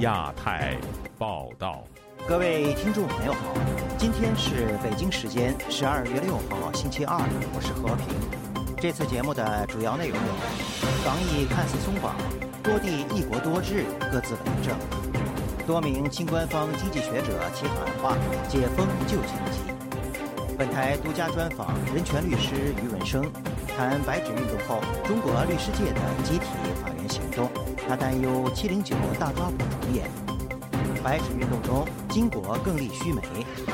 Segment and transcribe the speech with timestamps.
[0.00, 0.76] 亚太
[1.16, 1.82] 报道，
[2.28, 3.38] 各位听众朋友好，
[3.96, 7.16] 今天是北京时间十二月六号星期二，
[7.54, 8.06] 我是和平。
[8.76, 10.32] 这次节目的主要内容有：
[11.02, 12.14] 防疫看似松绑，
[12.62, 14.76] 多地一国多制各自为政；
[15.66, 18.18] 多名亲官方经济学者齐喊话，
[18.50, 19.64] 解封救经济。
[20.58, 23.24] 本台独家专访人权律师于文生，
[23.74, 26.44] 谈白纸运动后中国律师界的集体
[26.82, 27.48] 法援行动。
[27.88, 30.10] 他担忧七零九大抓捕重演。
[31.04, 33.22] 白纸运动中，巾帼更立须眉，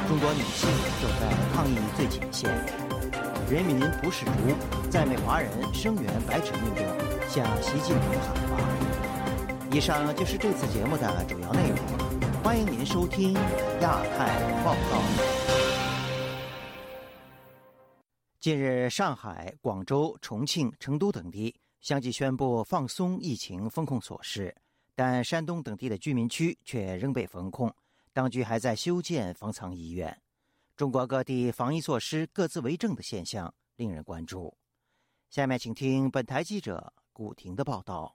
[0.07, 0.69] 中国女性
[1.01, 2.51] 走在抗疫最前线。
[3.51, 4.33] 人民不是猪，
[4.91, 6.85] 在美华人声援白纸运动，
[7.27, 8.69] 向习近平喊话。
[9.71, 11.79] 以上就是这次节目的主要内容，
[12.43, 13.33] 欢迎您收听
[13.81, 14.29] 亚太
[14.63, 15.01] 报告。
[18.41, 24.55] 近日，上海、广州、重庆、成都等地相继宣布放松疫情封控措施，
[24.95, 27.75] 但山东等地的居民区却仍被封控，
[28.13, 30.17] 当局还在修建方舱医院。
[30.77, 34.57] 中国各地防疫措施各自为政的现象令人关注。
[35.29, 38.15] 下面请听本台记者古婷的报道。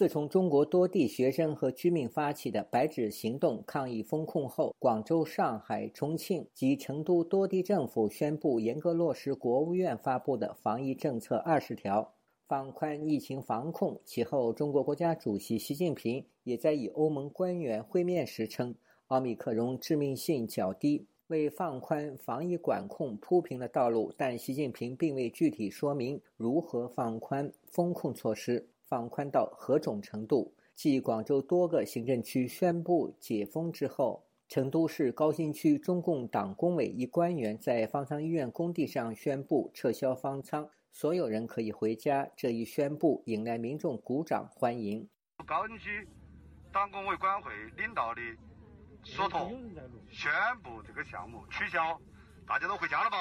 [0.00, 12.14] 自从中国多地学生和居民发起的“白纸行动”抗议封控后，广州、上海、重庆及成都多地政府宣布严格落实国务院发布的防疫政策二十条，
[12.48, 14.00] 放宽疫情防控。
[14.06, 18.74] 其后，中国国家主席习近平也在与欧盟官员会面时称，
[19.08, 24.10] 奥密克戎致命性较低，为放宽防疫管控铺平了道路。
[24.16, 28.66] 但习近平并未具体说明如何放宽封控措施。
[28.90, 30.52] 放宽到何种程度？
[30.74, 42.28] 继广州多个行政区宣布解封之后，成都市高新区中共党工委一官员在方舱医院工地上宣布撤销方舱，所有人可以回家。
[42.36, 45.08] 这一宣布引来民众鼓掌欢迎。
[45.46, 46.08] 高新区
[46.72, 48.20] 党工委管会领导的
[49.04, 49.52] 所托
[50.10, 50.32] 宣
[50.64, 51.96] 布这个项目取消，
[52.44, 53.16] 大家都回家了吧？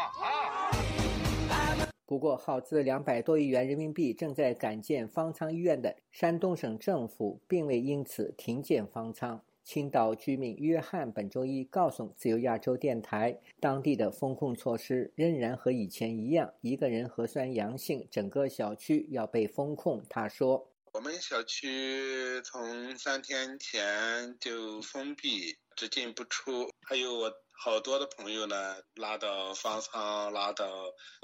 [1.86, 1.89] 啊！
[2.10, 9.40] 不过，耗资两百多亿元人民币正在改建方舱医院的山东省政府，并未因此停建方舱。
[9.64, 20.02] 青岛居民约翰本周一告诉自由亚洲电台，当地的封控措施仍然和以前一样，一个人核酸阳性，整个小区要被封控。
[20.10, 27.32] 他说：“我们小区从三天前就封闭，只进不出，还有我。”
[27.62, 30.66] 好多的朋友呢，拉到方舱，拉到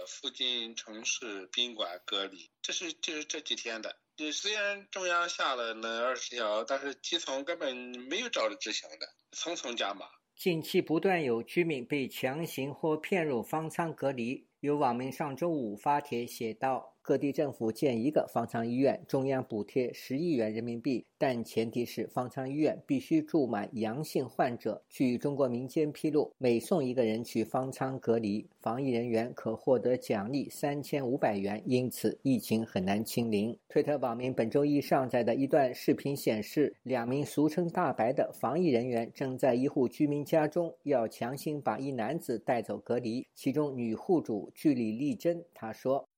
[0.06, 2.52] 附近城市宾馆隔离。
[2.62, 3.96] 这是就是这几天的。
[4.34, 7.74] 虽然中央下了那二十条，但是基层根本
[8.10, 10.08] 没有照着执行的，层层加码。
[10.36, 14.46] 近期不断有居民被强行或骗入方舱隔离。
[14.60, 16.95] 有网民上周五发帖写道。
[17.06, 24.82] 各地政府建一个方舱医院，中央补贴十亿元人民币，但前提是方舱医院必须住满阳性患者。
[24.90, 33.56] 据中国民间披露，每送一个人去方舱隔离，防疫人员可获得奖励三千五百元，因此疫情很难清零。
[33.70, 46.10] 推特网民本周一上载的一段视频显示，两名俗称“大白”的防疫人员正在一户居民家中要强行把一男子带走隔离，其中女户主据理力争，她说。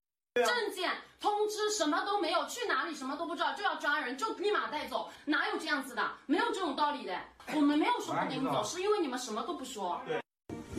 [0.45, 6.03] 证件通知什么都没有，去哪里什么都不知道，就要抓人，就立马带走，哪有这样子的？
[6.25, 7.17] 没有这种道理的。
[7.53, 10.01] 我们没有说不给你走，是因为你们什么都不说。
[10.05, 10.21] 对，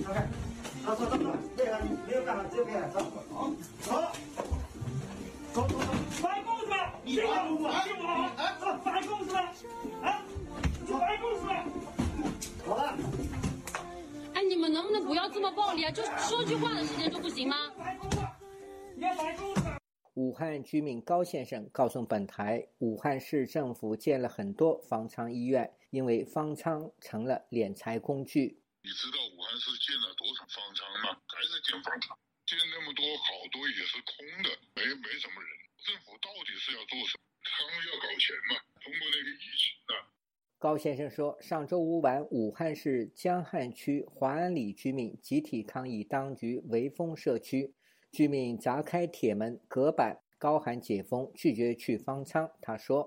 [0.05, 0.27] 走开，
[0.85, 1.25] 走走走，
[1.57, 3.01] 这个你没有办法，这边走，
[3.33, 3.93] 好，走，
[5.53, 5.85] 走走走，
[6.21, 6.93] 反共是吧？
[7.07, 8.55] 信我，信我，哎，
[8.85, 9.41] 反共是吧？
[10.03, 10.23] 啊，
[10.87, 11.65] 反共是吧？
[12.67, 12.95] 好了。
[14.35, 15.91] 哎，你们能不能不要这么暴力啊？
[15.91, 17.57] 就说句话的时间都不行吗？
[20.14, 28.60] 武汉居民高先生告诉本台，武汉市政府建了很多方舱医院，因为方舱成了敛财工具。
[28.82, 31.22] 你知道武汉市建了多少方舱吗？
[31.28, 32.19] 还是建方舱？
[32.47, 35.51] 建那么多，好多也是空的，没没什么人。
[35.78, 37.22] 政府到底是要做什么？
[37.44, 38.59] 他们要搞钱嘛？
[38.83, 40.10] 通过那个疫情啊。
[40.59, 47.72] 高先生说，上周五晚，武汉市江汉区华安里居民集体抗议当局围封社区。
[48.10, 52.51] 居民砸开铁门、隔板，高喊解封，拒绝去方舱。
[52.63, 53.03] 他说：“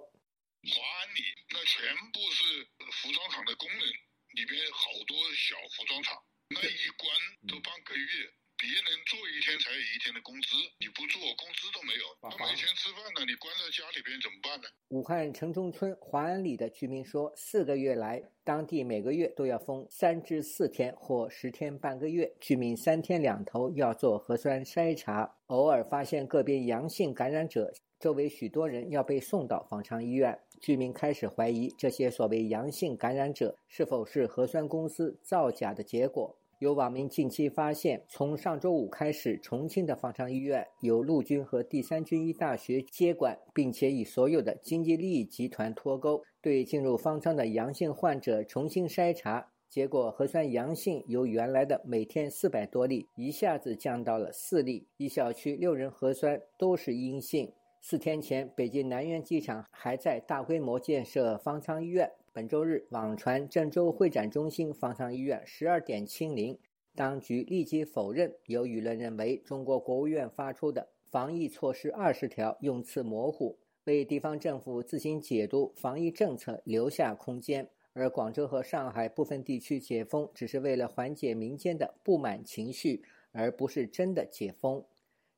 [0.64, 7.10] 华安里那全部是服装厂的工人，里边好多小服装厂，那一关
[7.48, 14.70] 都半个月，别人做一天才有一天的工资，你不做工资都没有，他没钱吃饭呢，你关在家里边怎么办呢？
[14.90, 27.74] 武汉城中村华安里的居民说，四个月来，当地每个月都要封三至四天或十天半个月，居民三天两头要做核酸筛查，偶尔发现个别阳性感染者。
[28.00, 36.36] 周围许多人要被送到方舱医院，居民开始怀疑这些所谓阳性感染者是否是核酸公司造假的结果。
[36.62, 49.50] 有网民近期发现，从上周五开始，重庆的方舱医院由陆军和第三军医大学接管，并且与所有的经济利益集团脱钩，对进入方舱的阳性患者重新筛查。
[49.68, 57.52] 结果核酸阳性由原来的每天四百多例，一下子降到了四例，一小区六人核酸都是阴性。
[57.82, 62.12] 四天前，北京南苑机场还在大规模建设方舱医院。
[62.34, 66.58] 本周日，网传郑州会展中心方舱医院十二点清零，
[66.96, 68.34] 当局立即否认。
[68.46, 77.70] 有舆论认为，中国国务院发出的防疫措施二十条用词模糊，为地方政府自行解读防疫政策留下空间。
[77.92, 84.86] 而广州和上海部分地区解封，只是为了缓解民间的不满情绪，而不是真的解封。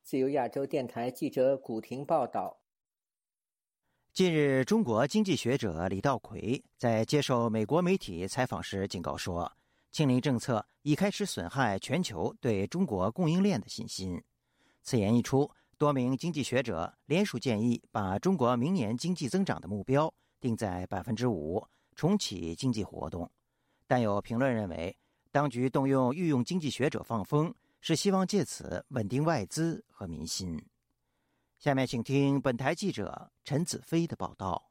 [0.04, 2.60] 自由亚洲电台记者古婷报道：
[4.14, 9.52] 近日，中国经济学者李道葵在接受美国媒体采访时警告说，
[9.92, 14.22] 清零政策已开始损害全球对中国供应链的信心。
[14.84, 15.50] 此言一出，
[15.80, 23.28] 多名经济学者联署建议把中国明年经济增长的目标定在百分之五，重启经济活动。
[23.88, 24.96] 但有评论认为，
[25.32, 27.52] 当局动用御用经济学者放风。
[27.86, 30.58] 是希望借此稳定外资和民心。
[31.64, 34.62] 下面请听本台记者陈子飞的报道。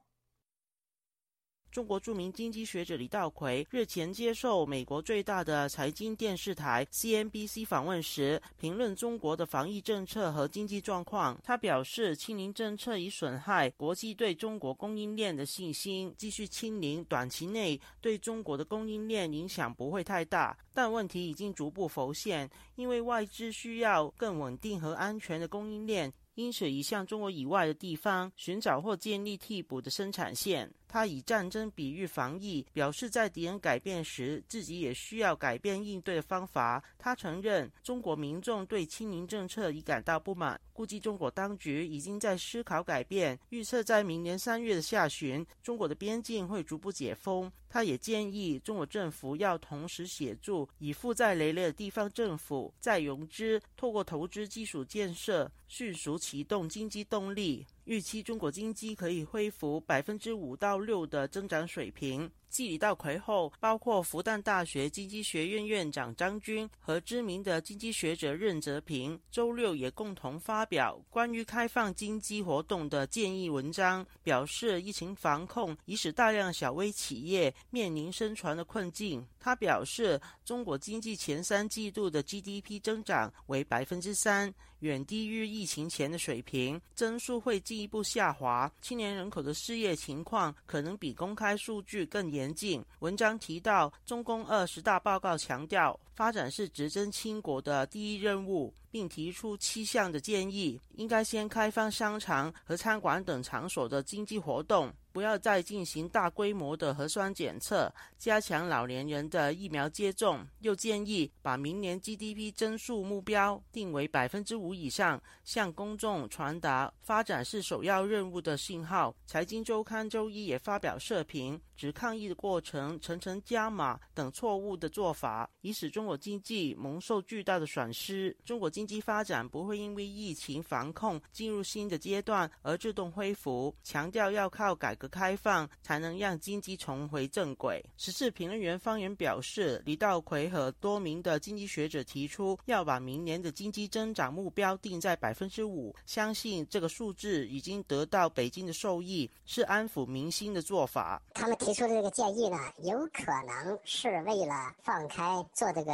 [1.71, 11.41] 中国著名经济学者李道葵日前接受美国最大的财经电视台 CNBC 访问时，评论中国的防疫政策和经济状况。
[11.43, 16.15] 他表示，清零政策已损害国际对中国供应链的信心。
[16.19, 30.73] 继续清零，短期内对中国的供应链影响不会太大，但问题已经逐步浮现，因为外资需要更稳定和安全的供应链，因此已向中国以外的地方寻找或建立替补的生产线。
[30.93, 36.85] 他以战争比喻防疫，表示在敌人改变时，自己也需要改变应对的方法。
[36.99, 47.51] 他承认，中国民众对清零政策已感到不满，估计中国当局已经在思考改变，预测在明年三月的下旬，中国的边境会逐步解封。
[47.71, 57.67] 他也建议中国政府要同时协助已负债累累的地方政府再融资，透过投资基础建设，迅速启动经济动力。
[57.85, 62.31] 预期中国经济可以恢复百分之五到六的增长水平。
[62.49, 79.27] 继李道葵后，包括复旦大学经济学院院长张军和知名的经济学者任泽平，周六也共同发表关于开放经济活动的建议文章，表示疫情防控已使大量小微企业面临生存的困境。
[79.41, 84.53] 他表示，中国经济前三季度的 GDP 增长为百分之三，
[84.83, 88.71] 远低于疫情前的水平，增速会进一步下滑。
[88.81, 92.85] 青年人口的失业情况可能比公开数据更严峻。
[92.99, 98.73] 文章提到，中共二十大报告强调，发展是执政清国的第一任务。
[98.93, 110.45] 并提出七项的建议，应该先开放商场和餐馆等场所的经济活动，不要再进行大规模的核酸检测，加强老年人的疫苗接种。
[110.61, 119.15] 又建议把明年 GDP 增速目标定为百分之五以上，向公众传达发展是首要任务的信号。
[119.27, 128.37] 财经周刊周一也发表社评，指抗疫的过程层层加码等错误的做法，已使中国经济蒙受巨大的损失。
[128.45, 137.85] 中国经济发展不会因为疫情防控进入新的阶段而自动恢复，强调要靠改革开放才能让经济重回正轨。
[137.97, 151.23] 时事评论员方言表示，李道葵和多名的经济学者提出要把明年的经济增长目标定在百分之五，相信这个数字已经得到北京的受益，是安抚民心的做法。
[151.35, 155.93] 他们提出的这个建议呢，有可能是为了放开做这个。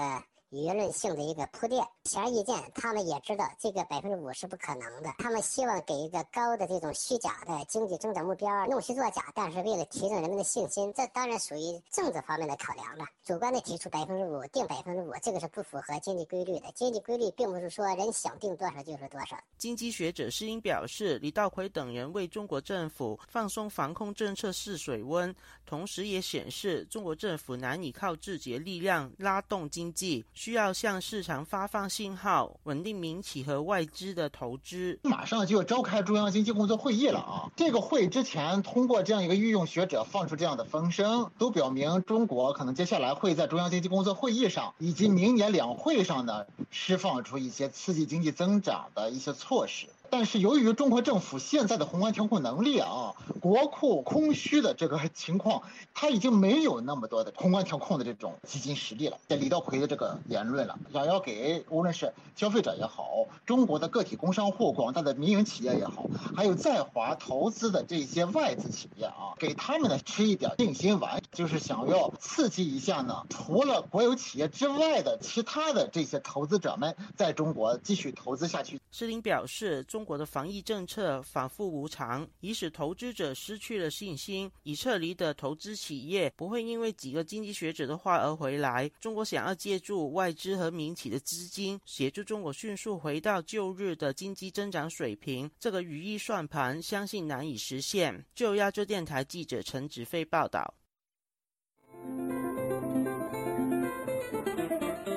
[0.51, 5.13] 舆论性的一个铺垫，显而易见，他们也知道这个百分之五是不可能的。
[5.19, 13.05] 他们希望给一个高的这种虚假的经济增长目标，弄虚作假，但是为了提振人们的信心，这当然属于政治方面的考量了。
[13.23, 16.73] 主观的提出百分之五，定百分之五，这个是不符合经济规律的。
[16.75, 19.39] 经济规律并不是说人想定多少就是多少。
[19.59, 25.35] 经济学者施英表示，李道葵等人为中国政府放松防控政策试水温，
[25.67, 30.25] 同时也显示中国政府难以靠自己的力量拉动经济。
[30.39, 34.97] 需要向市场发放信号，稳定民企和外资的投资。
[35.03, 37.51] 马上就要召开中央经济工作会议了啊！
[37.57, 49.89] 这个会之前通过这样一个御用学者放出这样的风声，都表明中国可能接下来会在中央经济工作会议上以及明年两会上呢，释放出一些刺激经济增长的一些措施。
[50.11, 55.63] 但是由于中国政府现在的宏观调控能力啊，国库空虚的这个情况，
[55.95, 59.19] 他已经没有那么多的宏观调控的这种基金实力了。
[59.29, 78.81] 在李道葵的这个言论了，想要给无论是消费者也好，中国的个体工商户、广大的民营企业也好，还有在华投资的这些外资企业啊，给他们呢吃一点定心丸，就是想要刺激一下呢，除了国有企业之外的其他的这些投资者们在中国继续投资下去。
[78.91, 79.85] 施林表示。
[79.89, 84.49] 中中国的防疫政策反复无常，已使投资者失去了信心。
[84.63, 88.89] 已撤离的投资企业不会因为几个经济学者的话而回来。
[89.01, 98.25] 中国想要借助外资和民企的资金，协助中国迅速回到旧日的经济增长水平，这个语义算盘相信难以实现。
[98.37, 100.75] 就亚洲电台记者陈子飞报道。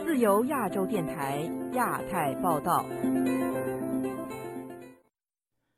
[0.04, 2.84] 自由亚洲电台亚太报道。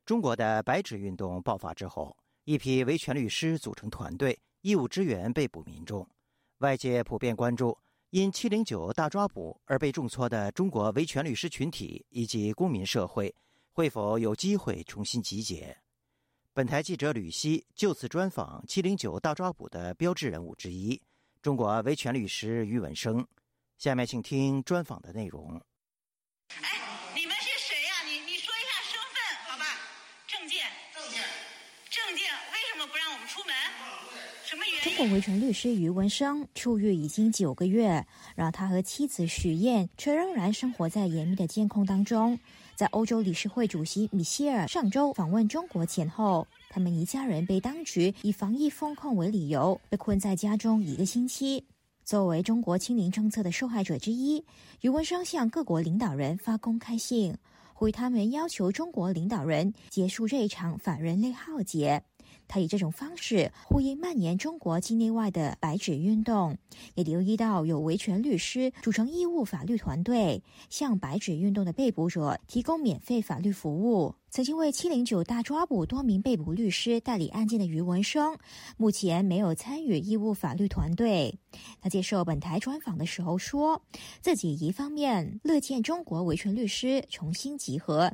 [0.05, 6.05] 中国的白纸运动爆发之后，一批维权律师组成团队，义务支援被捕民众。
[6.57, 7.77] 外界普遍关注
[8.09, 13.33] 因“七零九”大抓捕而被重挫的中国维权律师群体以及公民社会，
[13.71, 15.77] 会否有机会重新集结？
[16.51, 21.01] 本台记者吕希就此专访“七零九”大抓捕的标志人物之一——
[21.41, 23.25] 中国维权律师于文生。
[23.77, 25.61] 下面请听专访的内容。
[34.83, 42.37] 中国维权律师余文生出狱已经九个月，让他和妻子许燕却仍然生活在严密的监控当中。
[42.75, 51.63] 在欧洲理事会主席米歇尔上周访问中国前后，他们一家人被当局以防疫封控为理由被困在家中一个星期。
[52.03, 54.43] 作为中国清零政策的受害者之一，
[54.81, 57.33] 余文生向各国领导人发公开信，
[57.73, 62.03] 呼吁他们要求中国领导人结束这一场反人类浩劫。
[62.47, 66.57] 他以这种方式呼应蔓延中国境内外的“白纸运动”，
[66.95, 74.15] 也留意到有维权律师组成义务法律团队，向“白纸运动”的被捕者提供免费法律服务。
[74.33, 78.35] 曾经为七零九大抓捕多名被捕律师代理案件的余文生，
[78.77, 81.37] 目前没有参与义务法律团队。
[81.79, 83.79] 他接受本台专访的时候说，
[84.21, 88.11] 自己一方面乐见中国维权律师重新集合，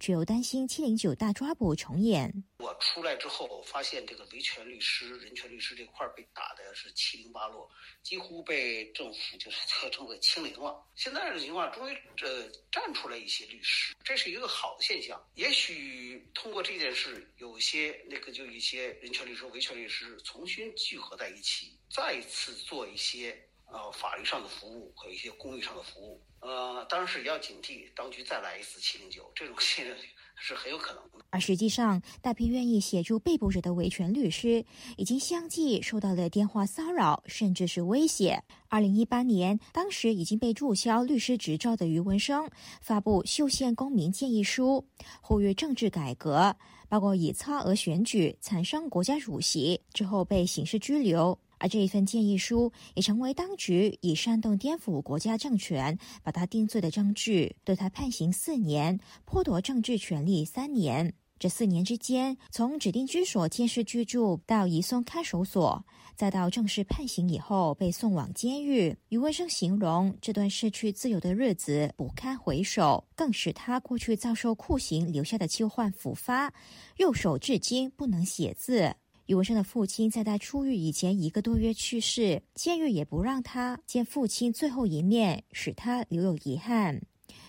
[0.00, 2.42] 却又担心七零九大抓捕重演。
[2.58, 7.70] 我出来之后，发现这个维权律师、人权律师这块被打的是七零八落，
[8.02, 10.84] 几乎被政府就是这个政府清零了。
[10.96, 15.16] 现在的情况，终于呃站出来一些律师，这是一个好的现象。
[15.36, 15.59] 也许。
[15.60, 26.24] 去通过这件事，有些那个就一些人权律师、维权律师重新聚合在一起，再次做一些呃法律上的服务和一些公益上的服务。
[26.40, 29.98] 呃，当然是要警惕当局再来一次七零九这种信任。
[30.40, 31.24] 是很有可能的。
[31.32, 34.64] 而实际上，大批愿意协助被捕者的维权律师，
[34.96, 38.42] 已经相继受到了电话骚扰，甚至是威胁。
[38.68, 44.84] 二零一八年，当时已经被注销律师执照的余文生，发布修宪公民建议书，
[45.20, 46.56] 呼吁政治改革，
[46.88, 51.38] 包括以差额选举产生国家主席，之后被刑事拘留。
[51.60, 61.14] 而这一份建议书也成为当局以煽动颠覆国家政权把他定罪的证据，对他判刑四年，剥夺政治权利三年。
[61.38, 65.82] 这四年之间，从指定居所监视居住到移送看守所，
[66.14, 76.52] 再到正式判刑以后被送往监狱，余文生形容这段失去自由的日子不堪回首，更使他过去遭受酷刑留下的旧患复发，
[76.98, 78.94] 右手至今不能写字。
[79.30, 87.00] 余文生的父亲在他出狱以前一个多月去世，监狱也不让他见父亲最后一面，使他留有遗憾。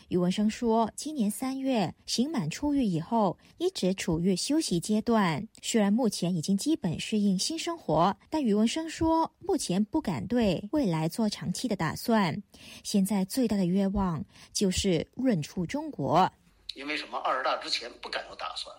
[0.09, 5.47] 余文生说，今年三月刑满出狱以后，一直处于休息阶段。
[5.63, 12.43] 虽然目前已经基本适应新生活，但余文生说，目前不敢对未来做长期的打算。
[12.83, 14.23] 现在最大的愿望
[14.53, 16.31] 就是润出中国。
[16.75, 17.17] 因为什么？
[17.17, 18.71] 二十大之前不敢有打算，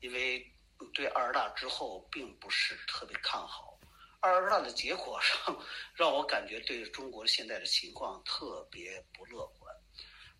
[0.00, 0.44] 因为。
[0.92, 3.78] 对二十大之后并不是特别看好，
[4.20, 5.58] 二十大的结果上
[5.94, 9.74] 让我感觉对中国现在的情况特别不乐观。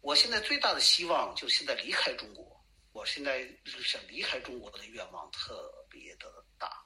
[0.01, 3.49] 我现在最大的希望就是现在离开中国，我现在
[3.85, 6.27] 想离开中国的愿望特别的
[6.59, 6.85] 大，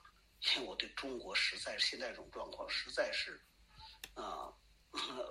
[0.55, 3.41] 因为我对中国实在现在这种状况实在是，
[4.13, 4.53] 啊，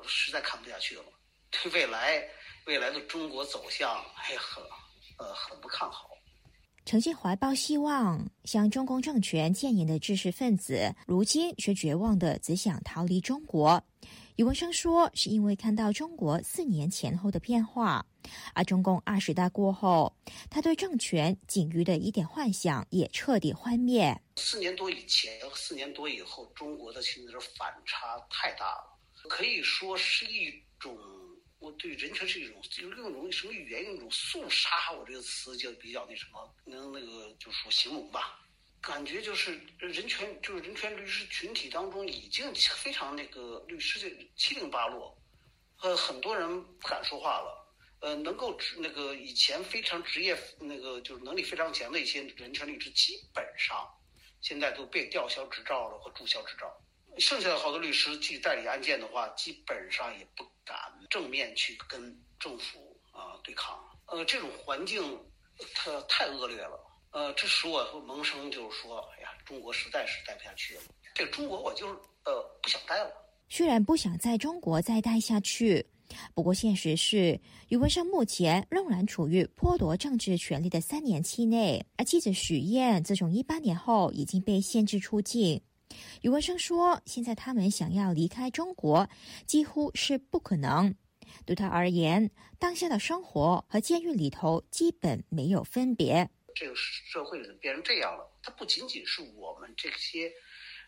[0.06, 1.04] 实在看不下去了。
[1.50, 2.28] 对未来
[2.66, 4.62] 未来的中国走向还很
[5.18, 6.10] 呃很不看好。
[6.88, 13.84] 曾经怀抱希望向中共政权建言的知识分子，如今却绝望的只想逃离中国。
[14.36, 18.06] 余文生说：“是因为看到中国四年前后的变化，
[18.54, 20.16] 而中共二十大过后，
[20.48, 24.18] 他对政权仅余的一点幻想也彻底幻灭。
[24.36, 30.96] 四年多以前和四年多以后，中国的现在是反差太大了，可以说是一种
[31.58, 38.40] 我对人权是一种，就是用一种什么语言，用一种肃杀，我这个词就比较那什么，能那个就说形容吧。”
[38.80, 45.20] 感觉就是人权，就是人权律师群体当中已经非常那个律师就七零八落，
[45.82, 53.84] 呃，很多人不敢说话了，呃，能够那个以前非常职业那个就是能力非常强的一些人权律师，基本上
[54.40, 56.72] 现在都被吊销执照了和注销执照，
[57.18, 60.76] 剩下的好多律师去代理案件的话，基本上也不敢
[61.10, 65.18] 正面去跟政府啊对抗，呃，这种环境
[65.74, 66.78] 它太恶劣了。
[67.10, 70.82] 呃，这使我萌生就是说，哎呀，中国实在是待不下去了。
[71.14, 71.94] 这个中国，我就是
[72.24, 73.10] 呃不想待了。
[73.48, 75.84] 虽然不想在中国再待下去，
[76.34, 81.84] 不过现实是，余文生目前仍然处于剥夺政治权利的三年期内。
[81.96, 85.60] 而记者许燕自从一八年后已经被限制出境。
[86.22, 89.08] 余文生说，现在他们想要离开中国，
[89.46, 90.94] 几乎是不可能。
[91.44, 96.28] 对他而言，当下的生活和监狱里头基本没有分别。
[96.54, 100.32] 这个社会怎么变成这样了，它不仅仅是我们这些，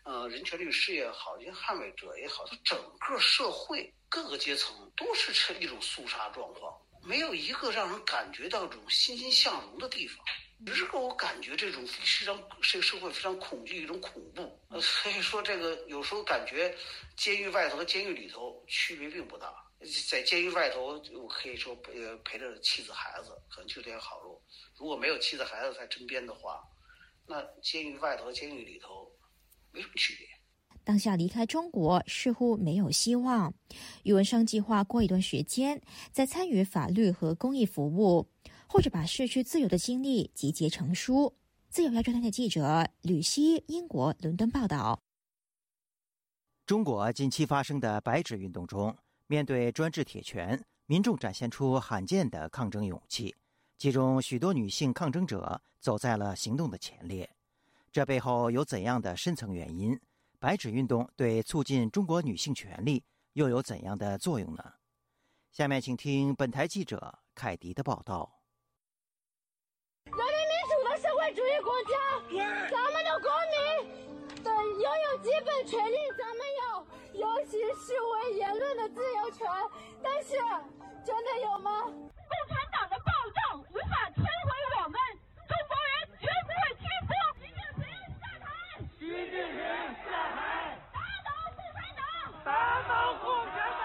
[0.03, 10.17] 呃，人权律师也好，人权捍卫者也好，它整个社会各个阶层都是成一种肃杀状况，没有一个让人感觉到这种欣欣向荣的地方，
[10.65, 14.79] 只是给我感觉这种非常这个社会非常恐惧一种恐怖。
[14.81, 16.75] 所以说这个有时候感觉
[17.17, 19.53] 监狱外头和监狱里头区别并不大，
[20.09, 24.41] 在监狱外头我可以说陪陪着妻子孩子，可能就这条好路。
[24.77, 26.61] 如果没有妻子孩子在身边的话，
[27.27, 29.11] 那监狱外头和监狱里头
[29.71, 30.27] 没什么区别。
[30.83, 33.53] 当下离开中国似乎没有希望。
[34.01, 35.79] 余文生计划过一段时间
[36.11, 38.30] 再参与法律和公益服务，
[38.71, 41.35] 或者把失去自由的经历集结成书。
[41.69, 44.97] 自由亚洲台的记者吕希，英国伦敦报道。
[46.65, 48.95] 中国近期发生的白纸运动中，
[49.27, 53.35] 面对专制铁拳，民众展现出罕见的抗争勇气。
[53.77, 57.29] 其中许多女性抗争者走在了行动的前列，
[57.91, 59.99] 这背后有怎样的深层原因？
[60.39, 63.03] 白纸运动对促进中国女性权利
[63.33, 64.63] 又有怎样的作用呢？
[65.51, 68.37] 下面请听本台记者凯迪的报道。
[70.05, 71.93] 人民民主的社会主义国家，
[72.69, 73.55] 咱们的公民
[74.43, 79.47] 的拥有基本权利，咱们有，尤其是为言论的自由权。
[80.03, 80.35] 但是，
[81.05, 81.83] 真的有吗？
[81.83, 84.99] 共产党的暴政无法摧毁我们，
[85.47, 87.09] 中国人绝不会屈服。
[87.39, 87.83] 习近平
[88.19, 88.45] 下台！
[88.97, 89.59] 习近平
[90.05, 90.39] 下台！
[90.93, 92.01] 打倒共产党！
[92.43, 92.49] 打
[92.87, 92.91] 倒
[93.23, 93.81] 共产党！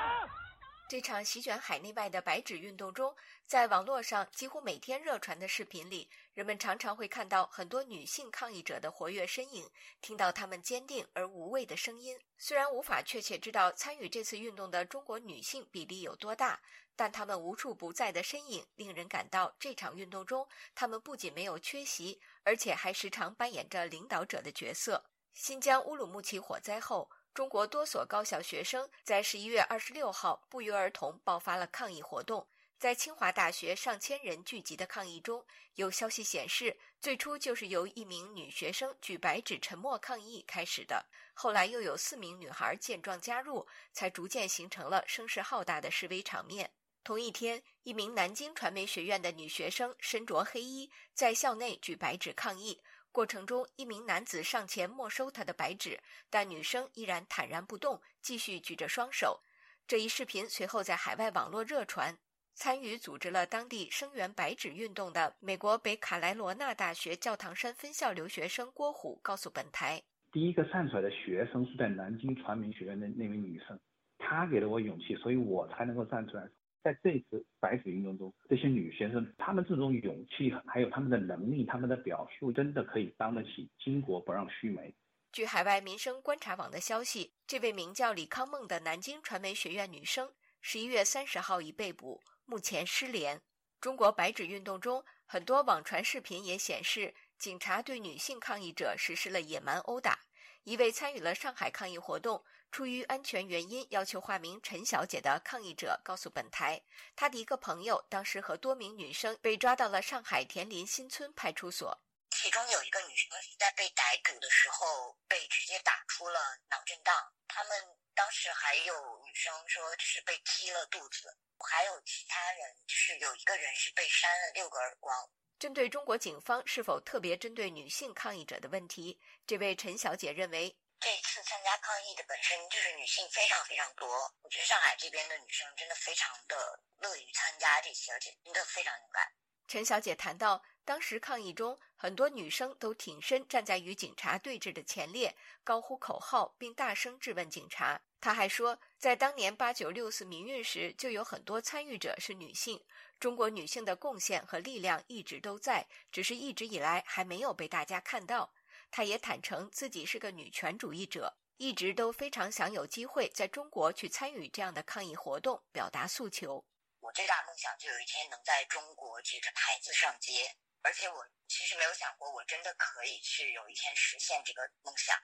[0.97, 9.69] 这场席卷海内外的白纸运动中，在网络上几乎每天热传的视频里，人们常常会看到很多女性抗议者的活跃身影，
[10.01, 12.19] 听到她们坚定而无畏的声音。
[12.39, 16.59] 虽然无法确切知道参与这次运动的中国女性比例有多大。
[16.99, 25.05] 但他们无处不在的身影，令人感到这场运动中，他们不仅没有缺席，而且还时常扮演着领导者的角色。
[25.35, 32.49] 新疆乌鲁木齐火灾后，中国多所高校学生在十一月二十六号不约而同爆发了抗议活动。
[32.79, 35.45] 在清华大学上千人聚集的抗议中，
[35.75, 46.71] 有消息显示，最初就是由一名女学生举白纸沉默抗议开始的，后来又有四名女孩见状加入，才逐渐形成了声势浩大的示威场面。
[47.05, 52.81] 同一天，一名南京传媒学院的女学生身着黑衣，在校内举白纸抗议。
[53.17, 55.99] 过程中，一名男子上前没收她的白纸，
[56.29, 59.41] 但女生依然坦然不动，继续举着双手。
[59.87, 62.15] 这一视频随后在海外网络热传。
[62.55, 73.81] 参与组织了当地声援白纸运动的美国北卡莱罗纳大学教堂山分校留学生郭虎告诉本台：“第一个站出来的学生是在南京传媒学院的那位女生，
[74.19, 76.47] 她给了我勇气，所以我才能够站出来。”
[76.87, 84.95] 在这一次白纸运动中，这些女学生，她们这种勇气，还有她们的能力，她们的表述，真的可以当得起“巾帼不让须眉”。
[85.33, 93.43] 据海外民生观察网的消息，这位名叫李康梦的南京传媒学院女生，十一月三十号已被捕，目前失联。
[93.81, 100.21] 中国白纸运动中，很多网传视频也显示，警察对女性抗议者实施了野蛮殴打。
[100.67, 106.83] 一位参与了上海抗议活动、出于安全原因要求化名陈小姐的抗议者告诉本台，
[107.15, 111.97] 她的一个朋友当时和多名女生被抓到了上海田林新村派出所。
[112.31, 117.15] 其中有一个女生在被逮捕的时候被直接打出了脑震荡，
[117.47, 117.71] 他们
[118.13, 118.93] 当时还有
[119.25, 125.31] 女生说是被踢了肚子，还有其他人就是有一个人是被扇了六个耳光。
[125.59, 134.07] 针对中国警方是否特别针对女性抗议者的问题，这位陈小姐认为，这次参加抗议的本身就是女性非常非常多。
[134.43, 136.57] 我觉得上海这边的女生真的非常的
[136.99, 139.33] 乐于参加这些，而且真的非常勇敢。
[139.69, 148.01] 陈小姐谈到，当时抗议中，很多女生都挺身站在与警察对峙的前列，高呼口号，并大声质问警察。
[148.21, 152.81] 她还说，在当年八九六四民运时，就有很多参与者是女性。
[153.19, 158.53] 中国女性的贡献和力量一直都在，只是一直以来还没有被大家看到。
[158.93, 166.65] 她也坦诚自己是个女权主义者，一直都非常想有机会在中国去参与这样的抗议活动，表达诉求。
[167.07, 175.17] 我最大梦想就有一天能在中国举着牌子上街，而且我其实没有想过，我真的可以去有一天实现这个梦想。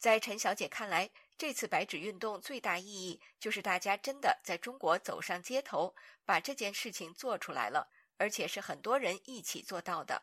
[0.00, 10.20] 在陈小姐看来，这次白纸运动最大意义就是大家真的在中国走上街头，把这件事情做出来了，而且是很多人一起做到的。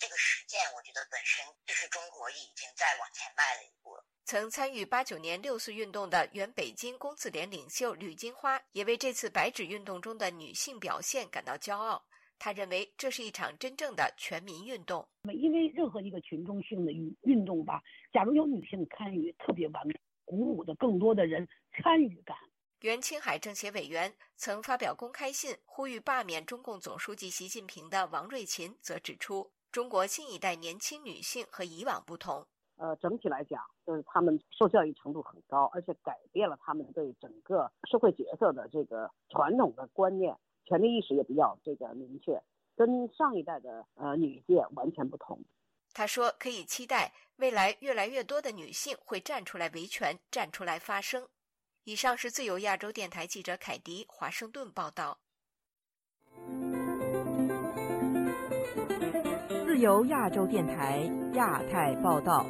[0.00, 4.04] 这个实践，我觉得本身就是中国已经在往前迈了一步了。
[4.24, 12.02] 曾参与八九年六四运动的原北京工字联领袖吕金花也为这次白纸运动中的女性表现感到骄傲。
[12.38, 15.06] 他认为这是一场真正的全民运动。
[15.34, 21.46] 因为任何一个群众性的运运动吧，假如有女性参与，特别完美，鼓舞的更多的人
[21.82, 22.34] 参与感。
[22.80, 32.46] 原青海政协委员、曾发表公开信呼吁罢免中共总书记习近平的王瑞琴则指出，中国新一代年轻女性和以往不同。
[32.76, 40.36] 呃，整体来讲，就是他们受教育程度很高，而且改变了他们对整个社会角色的这个传统的观念。
[40.64, 42.40] 权利意识也比较这个明确，
[42.76, 45.38] 跟上一代的呃女界完全不同。
[45.92, 51.28] 他说，可以期待未来越来越多的女性会站出来维权，站出来发声。
[51.84, 55.18] 以上是自由亚洲电台记者凯迪华盛顿报道。
[59.80, 60.98] 由亚洲电台
[61.32, 62.44] 亚太报道。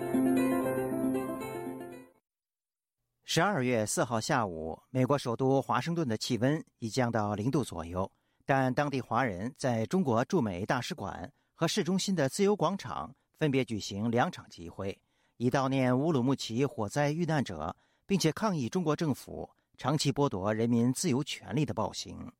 [3.24, 8.10] 十二月四号下午，美国首都华盛顿的气温已降到零度左右，
[8.44, 15.00] 但当地华人在中国驻美大使馆和市中心的自由广场分别举行两场集会，
[15.36, 22.32] 以悼念乌鲁木齐火灾遇难者，并且抗议中国政府长期剥夺人民自由权利的暴行。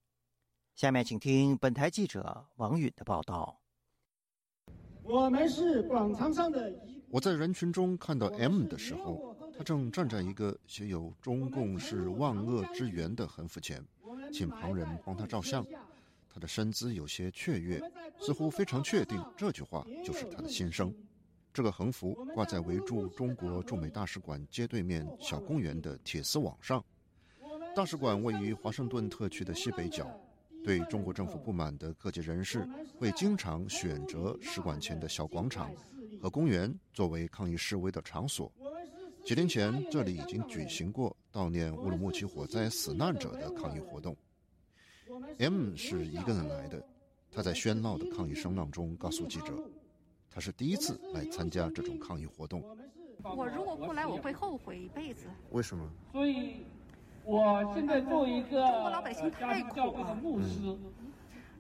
[0.74, 3.59] 下面请听本台记者王允的报道。
[5.02, 6.72] 我们是广场上的。
[7.08, 9.36] 我在人群中看到 M 的时候。
[9.52, 13.84] 他正站在一个写有“中共是万恶之源”的横幅前，
[14.32, 15.62] 请旁人帮他照相。
[16.32, 17.78] 他的身姿有些雀跃，
[18.18, 20.90] 似乎非常确定这句话就是他的心声。
[21.52, 26.82] 这个横幅挂在围住中国驻美大使馆街对面小公园的铁丝网上。
[27.76, 30.10] 大使馆位于华盛顿特区的西北角，
[30.64, 32.68] 对中国政府不满的各界人士
[32.98, 35.70] 会经常选择使馆前的小广场
[36.20, 38.50] 和公园作为抗议示威的场所。
[39.24, 44.16] 几天前，这里已经举行过悼念乌鲁木齐火灾死难者的抗议活动。
[45.38, 46.82] M 是一个人来的，
[47.30, 49.52] 他在喧闹的抗议声浪中告诉记者，
[50.30, 52.62] 他是第一次来参加这种抗议活动。
[53.22, 55.26] 我如果不来，我会后悔一辈子。
[55.50, 55.86] 为什么？
[56.12, 56.64] 所以，
[57.24, 60.14] 我现在作为一个中国老百姓太苦了。
[60.16, 60.76] 牧师，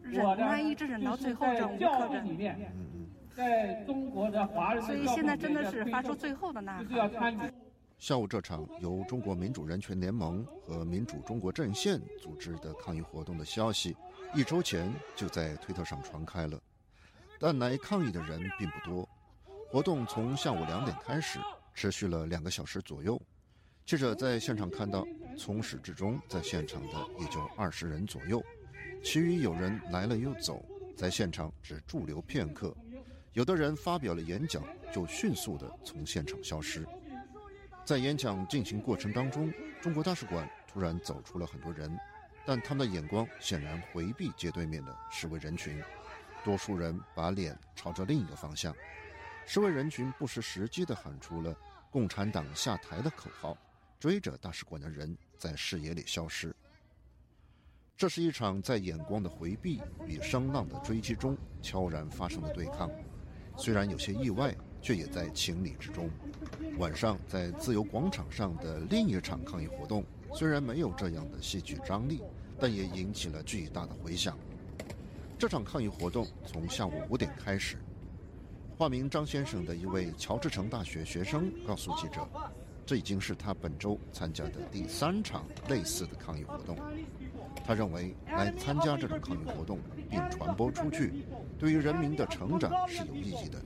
[0.02, 2.90] 忍耐一直忍到最后，忍无可忍。
[3.36, 6.84] 在中国的华人，所以现在真的是发出最后的呐
[7.18, 7.52] 喊。
[7.98, 13.96] 下午这场由中国民主人权联盟和民主中国阵线组织的抗议活动的消息，
[14.34, 16.58] 一周前就在推特上传开了，
[17.38, 19.08] 但来抗议的人并不多。
[19.70, 21.38] 活动从下午两点开始，
[21.74, 23.20] 持续了两个小时左右。
[23.90, 25.04] 记者在现场看到，
[25.36, 28.40] 从始至终在现场的也就二十人左右，
[29.02, 30.64] 其余有人来了又走，
[30.96, 32.72] 在现场只驻留片刻。
[33.32, 36.86] 有的人发表了演讲，就迅速地从现场消失。
[37.84, 41.98] 在演讲进行过程当中，中国大使馆突然走出了很多人，
[42.46, 45.82] 但他们的眼光显然回避街对面的示威人群，
[46.44, 48.72] 多数人把脸朝着另一个方向。
[49.46, 51.52] 示威人群不失时机地喊出了
[51.90, 53.58] “共产党下台”的口号，
[54.00, 56.56] 追着大使馆的人在视野里消失。
[57.98, 62.90] 这是一场在眼光的回避与声浪的追击中悄然发生的对抗，
[63.58, 66.08] 虽然有些意外，却也在情理之中。
[66.78, 72.22] 晚上在自由广场上的另一场抗议活动，虽然没有这样的戏剧张力，
[72.58, 74.34] 但也引起了巨大的回响。
[75.38, 77.76] 这场抗议活动从下午五点开始。
[78.78, 82.26] 化名张先生的一位乔治城大学学生告诉记者，
[82.90, 86.76] 这已经是他本周参加的第三场类似的抗议活动。
[87.64, 89.78] 他认为来参加这种抗议活动
[90.10, 91.24] 并传播出去，
[91.56, 93.62] 对于人民的成长是有意义的。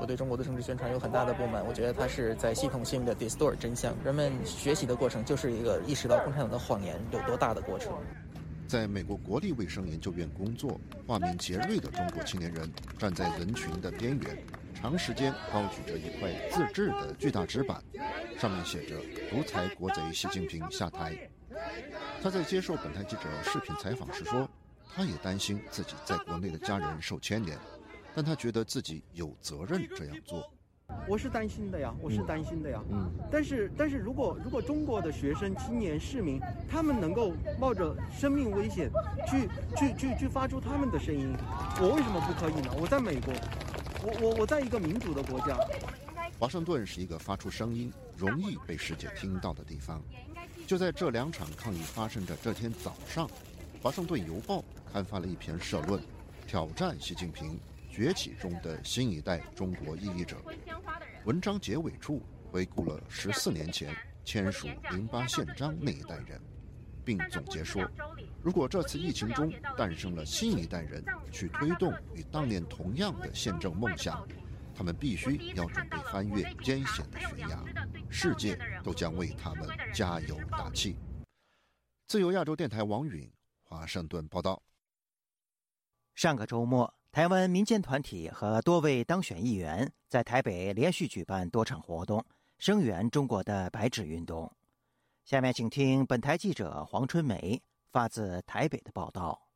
[0.00, 3.94] 我对中国的政治宣传有很大的不满，我觉得它是在系统性的 distort 真相。
[4.04, 7.92] 人们学习的过程就是一个意识到共产党的谎言有多大的过程。
[8.66, 12.68] 在美国国立卫生研究院工作、化名杰瑞的中国青年人
[12.98, 14.36] 站在人群的边缘，
[14.80, 17.82] 长时间高举着一块自制的巨大纸板，
[18.38, 18.94] 上面写着
[19.28, 21.18] “独裁国贼习近平下台”。
[22.22, 24.48] 他在接受本台记者视频采访时说，
[24.94, 27.58] 他也担心自己在国内的家人受牵连，
[28.14, 30.48] 但他觉得自己有责任这样做。
[31.08, 32.80] 我是担心的呀，我是担心的呀。
[32.88, 33.10] 嗯。
[33.32, 38.88] 但是，但是如果如果中国的学生、青年、市民，他们能够冒着生命危险
[39.26, 41.34] 去去去去发出他们的声音，
[41.80, 42.72] 我为什么不可以呢？
[42.80, 43.34] 我在美国，
[44.08, 45.58] 我我我在一个民主的国家。
[46.38, 50.02] 华盛顿是一个发出声音容易被世界听到的地方。
[50.66, 53.26] 就在这两场抗议发生的这天早上，
[53.82, 56.02] 《华盛顿邮报》刊发了一篇社论，
[56.46, 57.58] 挑战习近平
[57.90, 60.36] 崛起中的新一代中国异议者。
[61.24, 63.94] 文章结尾处回顾了十四年前
[64.24, 66.40] 签署《零八宪章》那一代人，
[67.04, 67.86] 并总结说：
[68.42, 74.26] 如果这次疫情中诞生了新一代人去推动与当年同样的宪政梦想，
[74.74, 77.64] 他们必须要准备翻越艰险的悬崖。
[78.08, 80.96] 世界都将为他们加油打气。
[82.06, 83.30] 自由亚洲电台王允
[83.64, 84.62] 华盛顿报道。
[86.14, 92.24] 上个周末，台湾民间团体和多位当选议员在台北连续举办多场活动，
[92.58, 94.50] 声援中国的白纸运动。
[95.24, 99.48] 下面请听本台记者黄春梅发自台北的报道。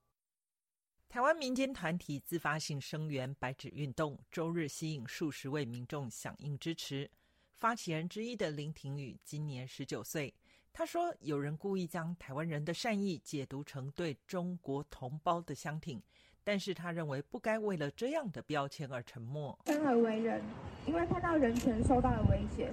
[1.09, 7.11] 台湾民间团体自发性声援白纸运动，周日吸引数十位民众响应支持。
[7.55, 10.35] 发起人之一的林廷宇今年十九岁，
[10.73, 16.03] 他说：“有人故意将台湾人的善意解读成对中国同胞的相挺，
[16.42, 19.57] 但是他认为不该为了这样的标签而沉默。
[19.66, 20.42] 生而为人，
[20.87, 22.73] 因为看到人权受到了威胁，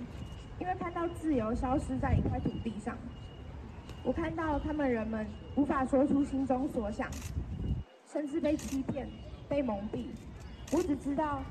[0.59, 2.97] 因为看到自由消失在一块土地上，
[4.09, 5.23] 我看到他们人们
[5.55, 7.07] 无法说出心中所想，
[8.11, 9.07] 甚至被欺骗、
[9.47, 10.05] 被蒙蔽。
[10.71, 11.43] 我只知道。”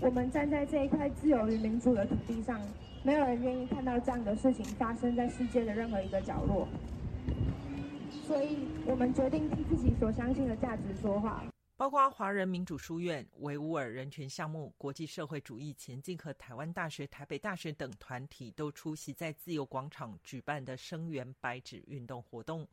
[0.00, 2.60] 我们站在这一块自由与民主的土地上，
[3.02, 6.68] 没有人愿意看到这样的事情发生在世界的任何一个角落。
[8.28, 11.42] 所以，我们决定替自己所相信的价值说话。
[11.78, 22.66] 包括华人民主书院、维吾尔人权项目、国际社会主义前进和台湾大学、台北大学等团体都出席在自由广场举办的声援白纸运动活动。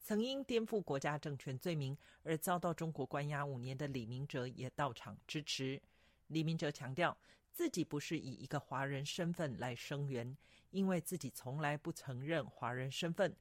[0.00, 5.80] 曾因颠覆国家政权罪名而遭到中国关押五年的李明哲也到场支持。
[6.26, 7.16] 李明哲强调，
[7.52, 10.36] 自己不是以一个华人身份来声援，
[10.70, 13.36] 因为自己从来不承认华人身份。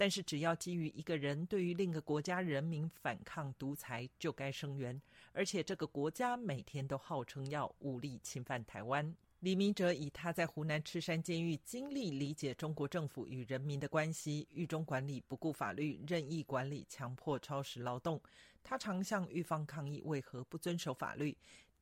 [0.00, 4.98] 但是，只要基于一个人对于另一个国家人民反抗独裁，就该声援。
[5.32, 9.12] 而且，这个国家每天都号称要武力侵犯台湾。
[9.40, 18.20] 李明哲以他在湖南赤山监狱经历理解中国政府与人民的关系，狱中管理不顾法律、任意管理、强迫超时劳动。
[18.62, 21.36] 他常向狱方抗议为何不遵守法律。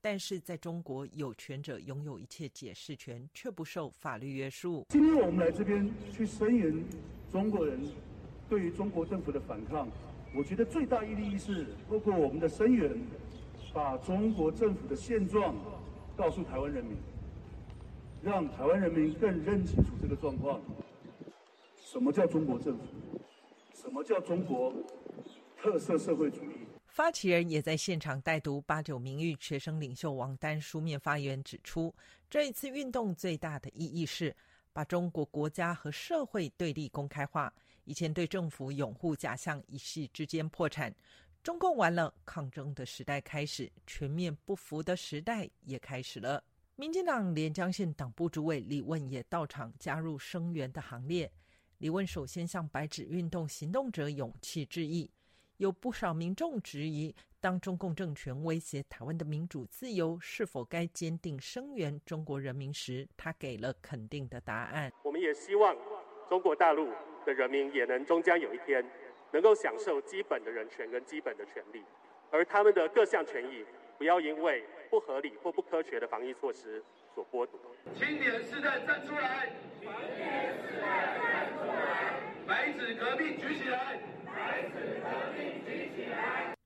[0.09, 4.87] 但是在中国，有权者拥有一切解释权，却不受法律约束。
[4.88, 6.73] 今天我们来这边去声援
[7.29, 7.77] 中国人
[8.49, 9.88] 对于中国政府的反抗，
[10.33, 12.97] 我觉得最大意义是透过我们的声援，
[13.75, 15.57] 把中国政府的现状
[16.16, 16.97] 告诉台湾人民，
[18.23, 20.61] 让台湾人民更认清楚这个状况：
[21.83, 22.85] 什么叫中国政府？
[23.75, 24.73] 什么叫中国
[25.61, 26.65] 特色社会主义？
[26.97, 31.95] 发起人也在现场带读八九名誉学生领袖王丹书面发言，指出
[32.31, 34.35] 这一次运动最大的意义是
[34.73, 37.53] 把中国国家和社会对立公开化。
[37.85, 40.91] 以前对政府拥护假象一夕之间破产，
[41.43, 46.43] 中共完了，抗争的时代开始，全面不服的时代也开始了。
[46.77, 51.31] 民进党连江县党部主委李问也到场加入声援的行列。
[51.77, 55.11] 李问首先向白纸运动行动者勇气致意。
[55.59, 64.92] 有不少民众质疑，当中共政权威胁台湾的民主自由，是否该坚定声援中国人民时，他给了肯定的答案。
[65.03, 65.75] 我们也希望
[66.29, 66.90] 中国大陆
[67.25, 68.85] 的人民也能终将有一天
[69.33, 71.83] 能够享受基本的人权跟基本的权利，
[72.31, 73.64] 而他们的各项权益
[73.97, 77.59] 不要因为不合理或不科学的防疫措施所剥夺。
[77.95, 84.15] 青年世代站出来，青年世代站出来，白纸革命举起来，白纸革命举起来。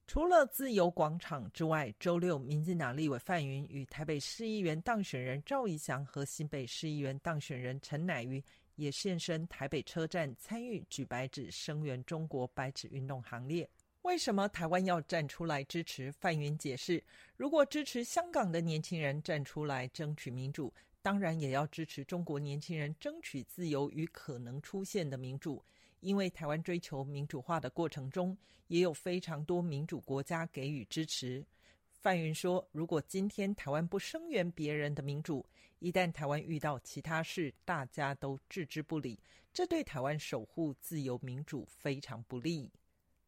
[0.07, 8.43] 除了自由广场之外，周六，民进党立委范云与台北市议员当选人赵怡翔和新北市议员当选人陈乃瑜
[8.75, 13.71] 也现身台北车站，参与举白纸声援中国白纸运动行列。
[14.03, 16.11] 为什么台湾要站出来支持？
[16.11, 17.01] 范云解释：
[17.37, 25.63] 如果支持香港的年轻人站出来争取民主，当然也要支持中国年轻人争取自由与可能出现的民主。
[26.01, 28.37] 因为台湾追求民主化的过程中，
[28.69, 31.45] 也有非常多民主国家给予支持。
[31.93, 35.45] 范云说：“如果今天台湾不声援别人的民主，
[35.79, 39.21] 一旦台湾遇到其他事，大家都置之不理，
[39.53, 42.71] 这对台湾守护自由民主非常不利。”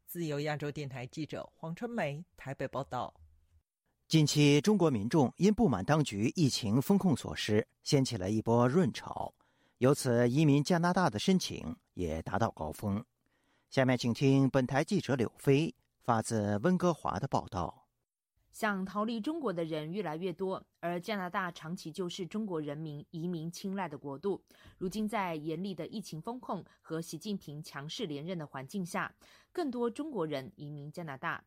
[0.07, 3.13] 自由亚洲电台记者黄春梅台北报道。
[4.07, 9.33] 近期，中国民众因不满当局疫情风控措施，掀起了一波润潮。
[9.79, 13.03] 由此，移民加拿大的申请也达到高峰。
[13.69, 17.87] 下面请听本台记者柳飞发自温哥华的报道：
[18.51, 24.43] 想逃离中国的人越来越多，而加拿大长期就是中国人民移民青睐的国度。
[24.77, 29.11] 如今，在严厉的疫情风控和习近平强势连任的环境下，
[29.51, 31.43] 更多中国人移民加拿大。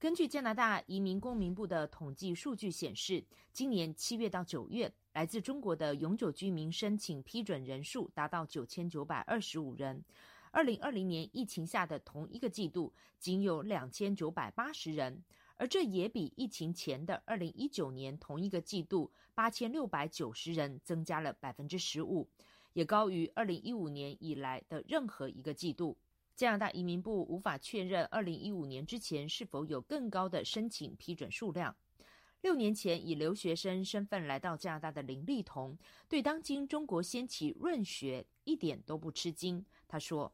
[0.00, 3.22] 根据加拿大移民公民部的统计数据显示，
[3.52, 10.04] 今年七月到九月，来自中国的永久居民申请批准人数达到九千九百二十五人。
[10.52, 15.22] 二零二零年疫情下的同一个季度，仅有两千九百八十人，
[15.56, 22.28] 而这也比疫情前的二零一九年同一个季度八千六百九十人增加了百分之十五，
[22.72, 25.96] 也高于二零一五年以来的任何一个季度。
[26.36, 31.74] 加拿大移民部无法确认2015年之前是否有更高的申请批准数量。
[32.42, 35.76] 六年前以留学生身份来到加拿大的林立彤，
[36.08, 39.64] 对当今中国掀起润学一点都不吃惊。
[39.86, 40.32] 他说：“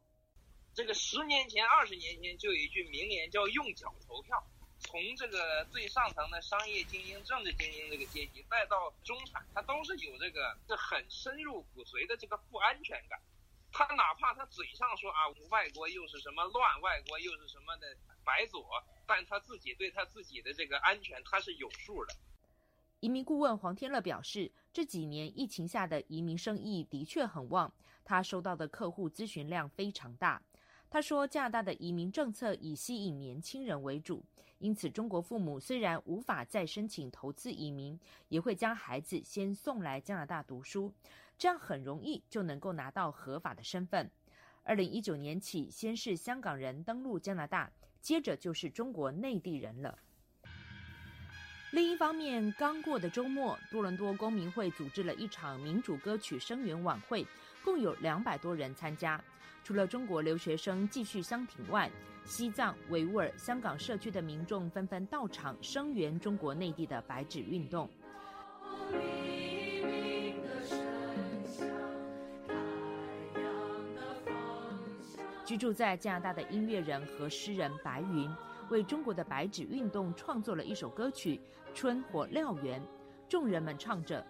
[0.73, 4.41] 这个十年前、二十年前就有一句名言叫‘用脚投票’，
[4.79, 13.19] 从这个最上层的商业精英、政治精英这个阶级，再到中产，他都是有这个这很深入骨髓的这个不安全感。”
[13.69, 18.61] 他哪怕他嘴上说啊，外国又是什么乱，外国又是什么的白左，
[19.05, 22.13] 但他自己对他自己的这个安全他是有数的。
[22.99, 27.71] 移民顾问黄天乐表示，这几年疫情下的移民生意的确很旺，
[28.03, 30.41] 他收到的客户咨询量非常大。
[30.89, 34.25] 他说，加拿大的移民政策以吸引年轻人为主，
[34.57, 40.93] 因此中国父母虽然无法再申请投资移民，也会将孩子先送来加拿大读书。
[41.37, 44.09] 这样很容易就能够拿到合法的身份。
[44.63, 49.97] 二零一九年起，先是香港人登陆加拿大，接着就是中国内地人了。
[51.71, 57.27] 另一方面，刚过的周末，多伦多公民会组织了一场民主歌曲声援晚会，
[57.63, 59.21] 共有两百多人参加。
[59.63, 61.91] 除了中国留学生继续相挺外，
[62.23, 67.89] 西藏、维吾尔、香港社区的民众纷纷到场声援中国内地的白纸运动。
[75.47, 78.29] 居住在加拿大的音乐人和诗人白云，
[78.69, 81.39] 为中国的白纸运动创作了一首歌曲
[81.73, 82.81] 《春火燎原》。
[83.29, 84.21] 众人们唱着：“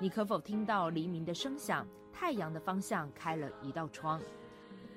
[0.00, 1.86] 你可否听到黎明的声响？
[2.12, 4.20] 太阳的方向开了一道窗。”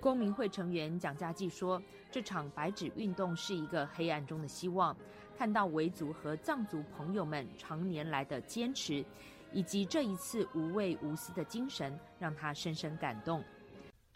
[0.01, 4.97] 公民会成员蒋家骥说：“这场白纸运动是一个黑暗中的希望，
[5.37, 9.05] 看到维族和藏族朋友们常年来的坚持，
[9.53, 13.43] 以及这一次无畏无私的精神，让他深深感动。”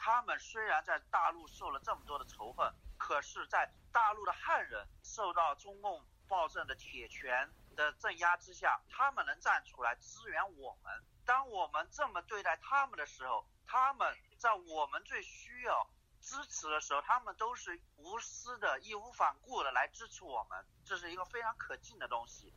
[0.03, 10.91] 他们虽然在大陆受了这么多的仇恨，可是，在大陆的汉人受到中共暴政的铁拳的镇压之下，他们能站出来支援我们。
[11.23, 15.87] 当我们这么对待他们的时候，他们在我们最需要
[16.19, 20.65] 支持的时候，他们都是无私的、义无反顾的来支持我们。
[20.83, 22.51] 这是一个非常可敬的东西。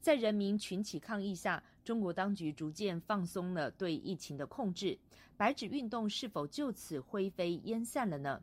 [0.00, 4.98] 在人民群起抗议下，中国当局逐渐放松了对疫情的控制。
[5.36, 8.42] 白纸运动是否就此灰飞烟散了呢？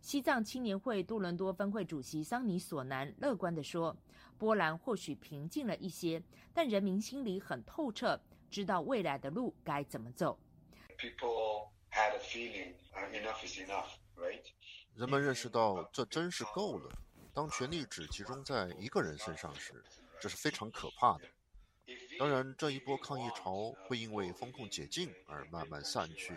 [0.00, 3.96] 西藏青年会多伦多分会主席桑尼索南乐观地说
[4.38, 10.38] ：“波兰或许平静了一些，但人民心里很透彻，知道未来的路该怎么走。”
[14.94, 16.90] 人们认识到这真是够了。
[17.34, 19.82] 当权力只集中在一个人身上时，
[20.20, 21.24] 这是非常可怕的。
[22.18, 26.34] 当然，这一波抗议潮会因为风控解禁而慢慢散去，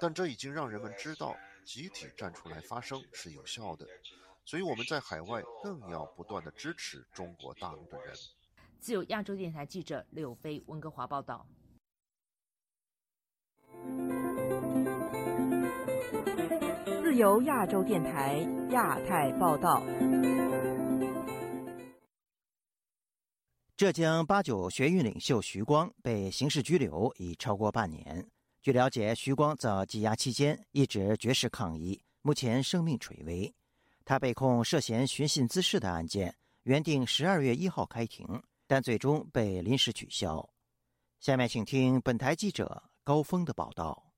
[0.00, 3.86] 但这已经让人们知道，集体站出来发声是有效的。
[4.44, 8.14] 所以我们在海外更要不断的支持中国大陆的人。
[8.78, 11.46] 自由亚洲电台记者柳飞温哥华报道。
[17.02, 19.82] 自由亚洲电台亚太报道。
[23.76, 28.24] 浙江八九学运领袖徐光被刑事拘留已超过半年。
[28.62, 33.52] 据了解，徐光在羁押期间一直绝食抗议，目前生命垂危。
[34.04, 40.48] 他被控涉嫌寻衅滋事的案件，原定十二月一号开庭，但最终被临时取消。
[41.18, 44.12] 下面请听本台记者高峰的报道。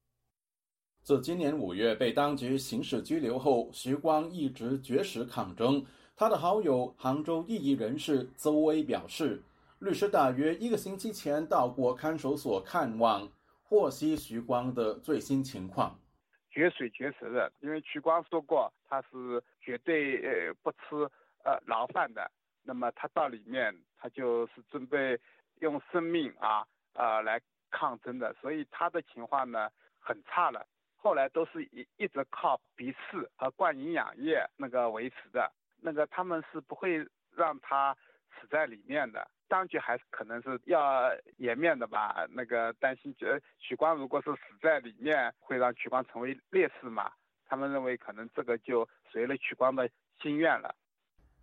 [1.03, 5.83] 自今年五月被当局刑事拘留后，徐光一直绝食抗争。
[6.19, 9.43] 他的好友杭州异议人士邹威表示，
[9.81, 13.29] 律师大约一个星期前到过看守所看望。
[13.69, 15.99] 获悉徐光的最新情况，
[16.49, 20.95] 绝水绝食的，因为徐光说过他是绝对呃不吃
[21.45, 22.31] 呃牢饭的，
[22.63, 25.19] 那么他到里面他就是准备
[25.59, 27.41] 用生命啊啊来
[27.73, 30.65] 抗争的，所以他的情况呢很差了，
[30.95, 35.51] 后来都是一一直靠鼻饲和灌营养液那个维持的，
[35.87, 36.99] 那个他们是不会
[37.37, 37.97] 让他
[38.29, 39.25] 死在里面的。
[39.47, 42.27] 当局还可能是要颜面的吧？
[42.29, 47.13] 那个担心，呃，许光如果是死在里面，会让许光成为烈士嘛？
[47.45, 49.89] 他们认为可能这个就随了许光的
[50.21, 50.75] 心愿了。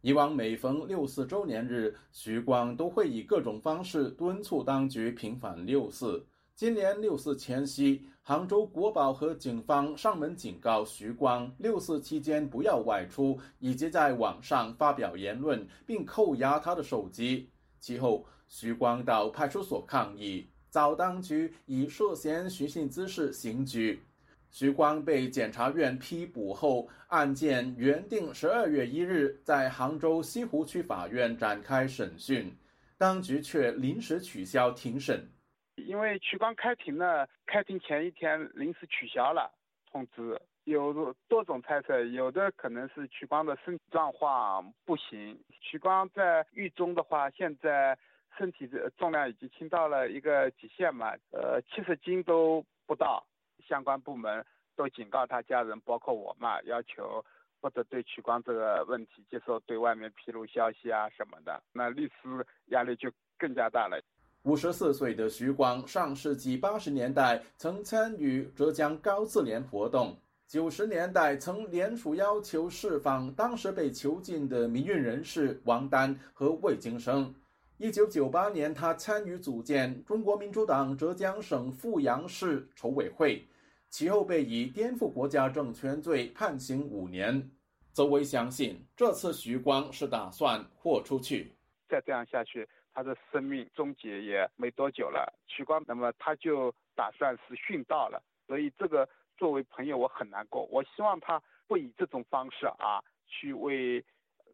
[0.01, 6.27] 以往每逢六四周年日，徐光都会以各种方式敦促当局平反六四。
[6.55, 17.49] 今年六四前夕，杭州国宝和警方上门警告徐光，六四期间不要外出，以及在网上发表言论，并扣押他的手机。
[17.79, 24.03] 其后，徐光到派出所抗议，遭当局以涉嫌寻衅滋事刑拘。
[24.51, 32.55] 徐光被检察院批捕后，案件原定十二月一日在杭州西湖区法院展开审讯，
[32.95, 35.27] 当局却临时取消庭审。
[35.75, 39.51] 因为曲光开庭呢，开庭前一天临时取消了
[39.91, 40.39] 通知。
[40.65, 45.37] 有多种猜测，有的可能是曲光的身体状况不行。
[45.59, 47.97] 曲光在狱中的话，现在
[48.37, 53.25] 身体的重量已经轻到了一个极限嘛，呃，七十斤都不到。
[53.67, 54.45] 相关部门
[54.75, 57.23] 都警告他家人，包括我嘛，要求
[57.59, 61.61] 不得对曲光这个问题接受对外面披露消息啊什么的。
[61.73, 64.01] 那律师压力就更加大了。
[64.43, 70.17] 五十四岁的徐光，上世纪八十年代曾参与浙江高自联活动。
[70.45, 77.33] 九十年代曾联署要求释放当时被囚禁的民运人士王丹和魏京生。
[77.77, 83.47] 一九九八年，他参与组建中国民主党浙江省富阳市筹委会，
[83.89, 87.49] 其后被以颠覆国家政权罪判刑五年。
[87.93, 91.55] 邹威相信，这次徐光是打算豁出去。
[91.93, 95.31] 再这样下去，他的生命终结也没多久了。
[95.45, 98.21] 徐光，那么他就打算是殉道了。
[98.47, 99.07] 所以这个。
[99.35, 100.63] 作为朋友，我很难过。
[100.71, 104.01] 我希望他不以这种方式啊，去为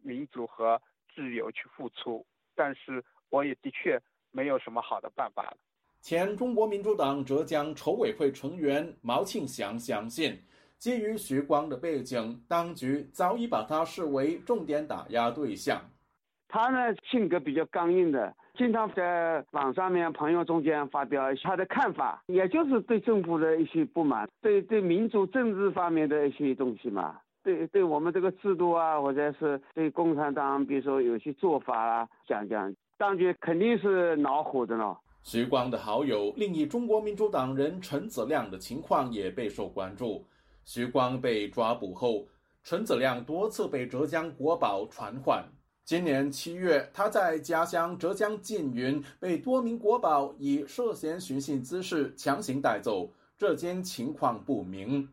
[0.00, 0.80] 民主和
[1.14, 2.26] 自由去付出。
[2.56, 4.00] 但是，我也的确
[4.32, 5.56] 没有什么好的办法了。
[6.00, 10.42] 前中国民主党浙江筹委会成员毛庆祥相信，
[10.78, 15.78] 基于徐光的背景，当局早已把他视为重点打压对象。
[16.50, 18.34] 他呢，性格比较刚硬的。
[18.56, 34.98] 经常在网上面朋友中间发表他的看法，也就是对政府的一些不满，对对民主政治方面的一些东西嘛，对对我们这个制度啊，或者是对共产党，比如说有些做法啊，讲讲，当局肯定是恼火的了。
[35.22, 40.26] 徐光的好友另一中国民主党人陈子亮的情况也备受关注。
[40.64, 42.26] 徐光被抓捕后，
[42.62, 45.42] 陈子亮多次被浙江国宝传唤。
[45.90, 55.08] 今年七月，他在家乡浙江缙云被多名国宝以涉嫌寻衅滋事强行带走，这间情况不明。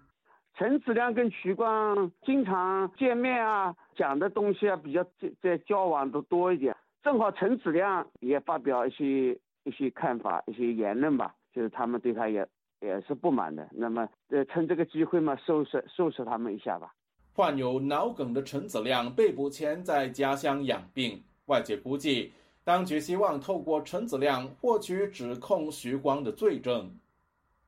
[0.54, 6.78] 陈子亮跟徐光经常见面啊，讲的东西啊比较在在交往都多一点。
[7.02, 9.32] 正好陈子亮也发表一些
[9.64, 12.48] 一些看法、一些言论吧，就是他们对他也
[12.82, 13.68] 也是不满的。
[13.72, 16.94] 那么呃，趁这个机会嘛，收拾收拾他们一下吧。
[17.38, 22.34] 患有脑梗的陈子亮被捕前在家乡养病，外界估计
[22.64, 26.98] 当局希望透过陈子亮获取指控徐光的罪证。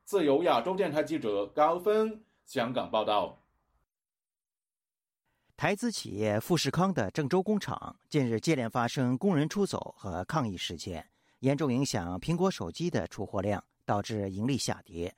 [0.06, 3.40] 自由亚洲电台记者高峰香港报道。
[5.56, 11.08] 台资企业富士康的郑州工厂近日接连发生工人出走和抗议事件，
[11.42, 15.14] 严重影响苹果手机的出货量，导致盈利下跌。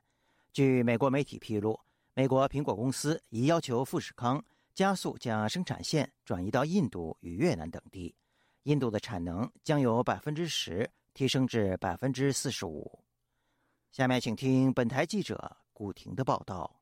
[0.52, 1.80] 据美国媒体披露。
[2.14, 4.44] 美国苹果公司已要求富士康
[4.74, 8.14] 加速将生产线转移到印度与越南等地，
[8.64, 13.00] 印度的产能将由百分之十提升至百分之四十五。
[13.94, 16.82] 下面请听本台记者古婷的报道。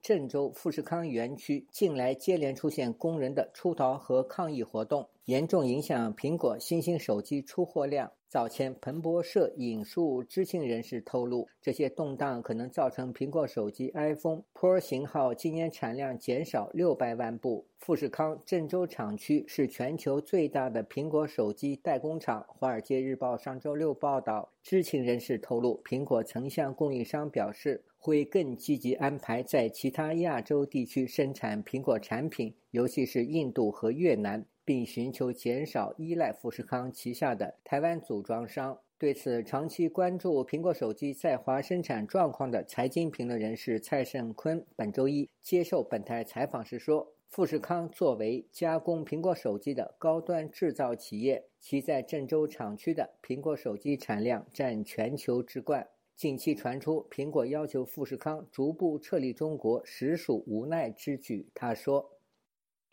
[0.00, 8.10] 郑州富士康园区近来接连出现工人的出逃和抗议活动，严重影响苹果新兴手机出货量。
[8.30, 17.66] 早前，彭博社引述知情人士透露，这些动荡可能造成苹果手机 iPhone Pro 型号今年产量减少六百万部。
[17.78, 22.42] 富士康郑州厂区是全球最大的苹果手机代工厂。
[22.52, 34.44] 《华尔街日报》上周六报道，知情人士透露，苹果曾向供应商表示，会更积极安排在其他亚洲地区生产苹果产品，尤其是印度和越南。
[34.68, 38.78] 并寻求减少依赖富士康旗下的台湾组装商。
[38.98, 55.88] 对此，长期关注苹果手机在华生产状况的财经评论人士蔡胜坤本周一接受本台采访时说：“富士康作为加工苹果手机的高端制造企业，其在郑州厂区的苹果手机产量占全球之冠。
[56.14, 62.04] 近期传出苹果要求富士康逐步撤离中国，实属无奈之举。”他说：“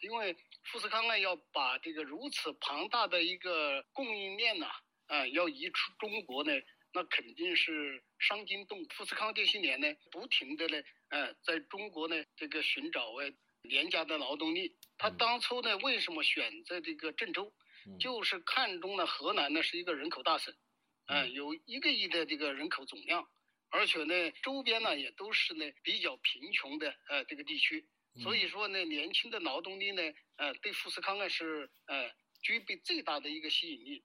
[0.05, 0.35] 因为。”
[0.71, 4.65] 富士康呢，要把这个如此庞大的一个供应链呢，
[5.05, 6.51] 啊，要移出中国呢，
[6.91, 8.83] 那肯定是伤筋动。
[8.85, 13.31] 富士康这些年呢，不停的呢，呃，在中国呢，这个寻找呃
[13.61, 14.75] 廉价的劳动力。
[14.97, 17.53] 他当初呢，为什么选择这个郑州？
[17.99, 20.51] 就是看中了河南呢，是一个人口大省，
[21.05, 23.29] 嗯，有一个亿的这个人口总量，
[23.69, 27.87] 而且呢，周边呢也都是呢比较贫穷的呃这个地区。
[28.17, 30.01] 所以说呢，年轻的劳动力呢，
[30.37, 32.09] 呃，对富士康呢是呃
[32.41, 34.03] 具备最大的一个吸引力。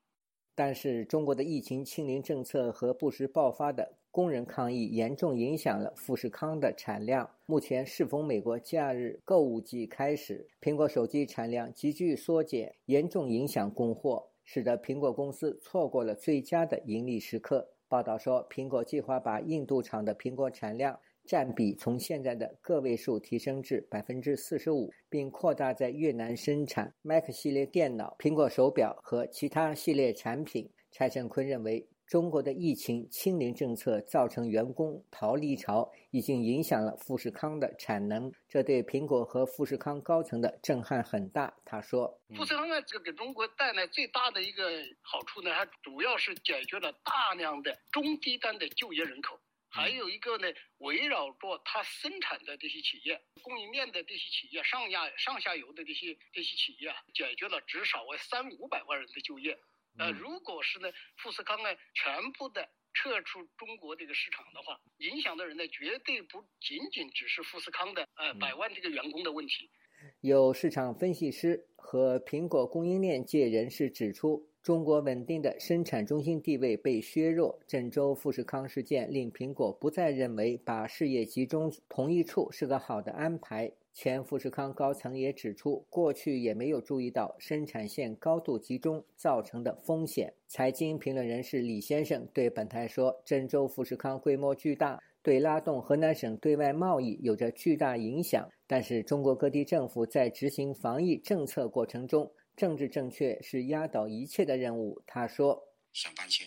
[0.53, 7.37] 但是，中国的疫情清零政策和不时爆发的工人抗议，严重影响了富士康的产量。
[7.45, 17.73] 目前适逢美国假日购物季开始，苹果手机产量急剧缩减，严重影响供货，使得苹果公司错过了最佳的盈利时刻。
[17.87, 20.99] 报道说，苹果计划把印度厂的苹果产量。
[21.25, 30.69] 占比从现在的个位数提升至百分之四十五，并扩大在越南生产 Mac 系列电脑、苹果手表和其他系列产品。
[30.91, 41.53] 蔡胜坤认为，中国的疫情清零政策造成员工逃离潮，已经影响了富士康的产能，这对苹果和富士康高层的震撼很大。
[41.63, 44.63] 他说：“富士康呢，这个给中国带来最大的一个
[45.01, 49.39] 好处呢，它主要是解决了大量的中低端的就业人口。”
[49.73, 50.47] 还有一个呢，
[50.79, 59.57] 围绕着它生产的这些企业、供应链的这些企业、上下上下游的这些这些企业啊，解决了至少为三五百万人的就业。
[59.97, 69.71] 呃，如果是呢，富士康呢全部的撤出中国这个市场的话，影响的人呢绝对不仅仅只是富士康的呃百万这个员工的问题。
[70.19, 74.50] 有市场分析师和苹果供应链界人士指出。
[74.63, 83.71] 中国稳定的生产中心地位被削弱，郑州富士康事件令苹果不再认为把事业集中同一处是个好的安排。
[83.91, 90.31] 前富士康高层也指出，过去也没有注意到生产线高度集中造成的风险。
[90.47, 98.47] 财经评论人士李先生对本台说：“郑州富士康规模巨大，对拉动河南省对外贸易有着巨大影响。
[98.67, 102.31] 但是，中国各地政府在执行防疫政策过程中。”
[102.61, 105.59] 政治正确是压倒一切的任务，他说。
[105.93, 106.45] 想搬迁，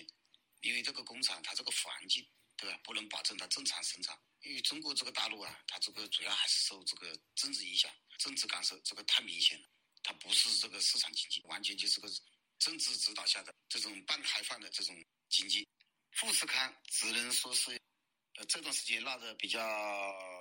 [0.60, 2.24] 因为这个工厂它这个环境，
[2.56, 2.78] 对吧？
[2.84, 4.16] 不能保证它正常生产。
[4.42, 9.68] 因为中国这个大陆啊，它这个主要还是受这个政治影响，政治干涉这个太明显了。
[10.04, 12.08] 它不是这个市场经济，完全就是个
[12.60, 14.94] 政治指导下的这种半开放的这种
[15.30, 15.66] 经济。
[16.12, 17.72] 富士康只能说是，
[18.36, 19.60] 呃，这段时间闹得比较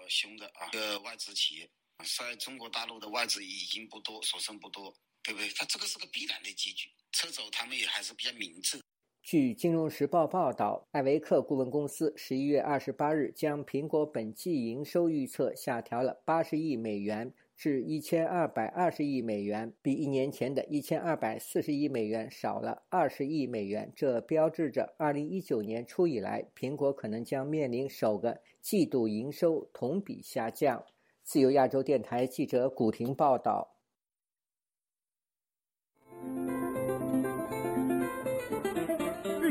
[0.07, 1.67] 凶的啊，个外资企业，
[2.15, 4.95] 在中国大陆的外资已经不多，所剩不多。
[5.23, 5.49] 对不对？
[5.55, 8.79] 他这个是个必然的结局，撤走他们也还是比较明智。
[9.21, 23.93] 据《金融时报》报道，艾维克顾问公司十一月二十八日将苹果本季营收预测下调了八十亿美元至一千二百二十亿美元，比一年前的一千二百四十亿美元少了二十亿美元。
[23.95, 30.83] 这标志着二零一九年初以来，苹果可能将面临首个季度营收同比下降。
[31.23, 33.72] 自由亚洲电台记者古婷报道。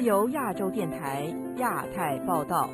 [0.03, 1.23] 由亚洲电台
[1.59, 2.69] 亚太报道。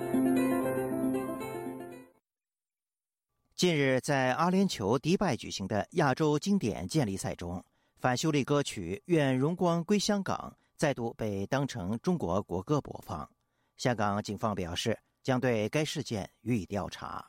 [3.54, 7.62] 近日，在阿联酋迪拜举行的亚洲经典建立赛中，
[7.98, 13.28] 反修例歌曲《愿荣光归香港》再度被当成中国国歌播放。
[13.76, 17.22] 香港警方表示，将对该事件予以调查。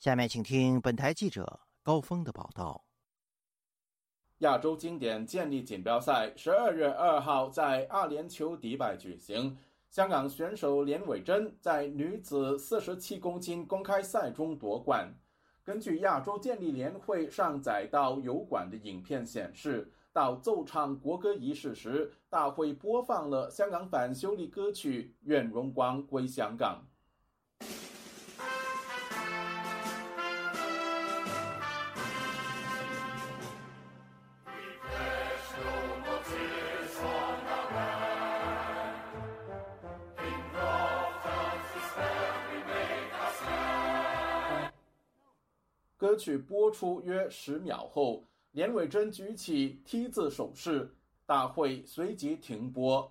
[0.00, 2.82] 下面请听本台记者高峰的报道。
[4.40, 9.54] 亚洲经典建立锦标赛十二月二号在阿联酋迪拜举行。
[9.90, 15.12] 香港选手连伟珍在女子四十七公斤公开赛中夺冠。
[15.62, 26.82] 根据亚洲建立联会上载到油管的影片显示，到奏唱国歌仪式时，大会播放了香港反修例歌曲《愿荣光归香港》。
[46.20, 50.94] 曲播出约十秒后，连伟珍举起 T 字手势，
[51.24, 53.10] 大会随即停播。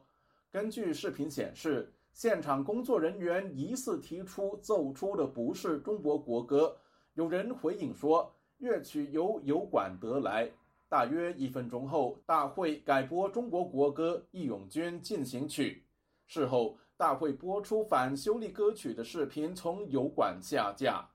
[0.51, 6.77] 根据视频显示，现场工作人员疑似提出奏出的不是中国国歌，
[7.15, 10.47] 有人回应说乐曲由油管得来。
[10.87, 15.83] 大约一分钟后，大会改播中国国歌《义勇军进行曲》。
[16.31, 21.09] 事后，大会播出反修例歌曲的视频从油管下架。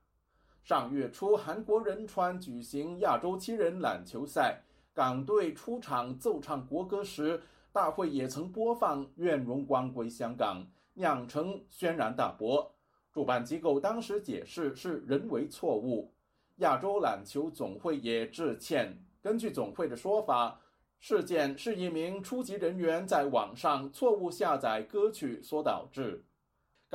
[0.65, 4.63] 上月初，韩国仁川举行亚洲七人篮球赛，
[4.95, 7.39] 港队出场奏唱国歌时，
[7.71, 10.63] 大会也曾播放《愿荣光归香港》，
[10.95, 12.73] 酿成轩然大波。
[13.13, 16.11] 主办机构当时解释是人为错误，
[16.55, 19.05] 亚洲篮球总会也致歉。
[19.21, 20.59] 根据总会的说法，
[20.99, 26.25] 事件是一名初级人员在网上错误下载歌曲所导致。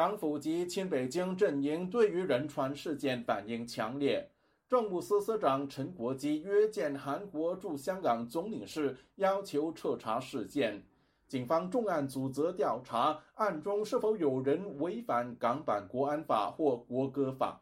[0.00, 4.30] 港府及亲北京阵营对于仁川事件反应强烈，
[4.66, 10.82] 政务司司长陈国基约见韩国驻香港总领事，要求彻查事件。
[11.28, 17.60] 警方重案组则调查案中是否有人违反港版国安法或国歌法。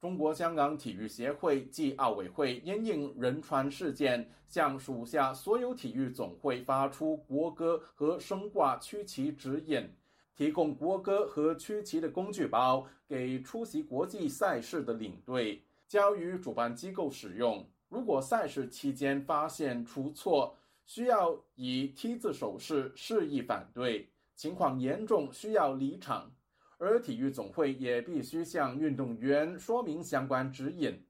[0.00, 9.88] 中国香港体育协会暨奥委会因应仁川事件，向属下所有体育总会发出国歌和升挂区旗指引。
[10.34, 17.66] 提供国歌和曲旗的工具包给出席国际赛事的领队，交予主办机构使用。
[17.88, 20.56] 如果赛事期间发现出错，
[20.86, 26.32] 需要以 T 字手势示意反对，情况严重需要离场。
[26.78, 31.00] 而体育总会也必须向运动员说明相关指引。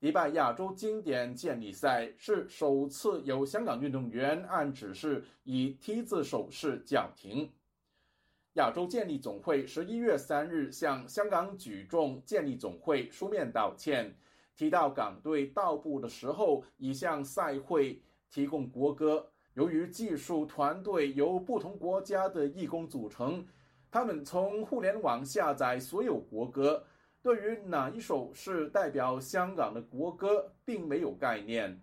[0.00, 7.50] 迪拜亚洲经典健力赛是首次有香港运动员按指示以 T 字手势叫停。
[8.54, 14.14] 亚洲健力总会十一月三日向香港举重健力总会书面道歉，
[14.54, 19.26] 提到港队到步的时候已向赛会提供国歌。
[19.54, 23.42] 由于技术团队由不同国家的义工组成，
[23.90, 26.84] 他们从互联网下载所有国歌，
[27.22, 31.80] 对于哪一首是代表香港的国歌并没有概念。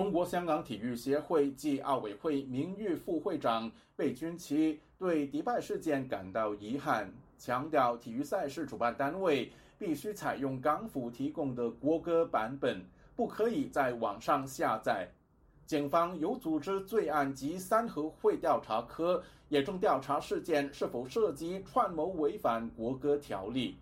[0.00, 4.80] 中国香港体育协会暨奥委会名誉副会长魏君奇。
[4.98, 12.82] 对迪拜事件感到遗憾，强调体育赛事主办单位必须采用港府提供的国歌版本，
[13.14, 15.06] 不可以在网上下载。
[15.66, 23.76] 警方有组织罪案及三合会调查科也正调查事件是否涉及串谋违反国歌条例。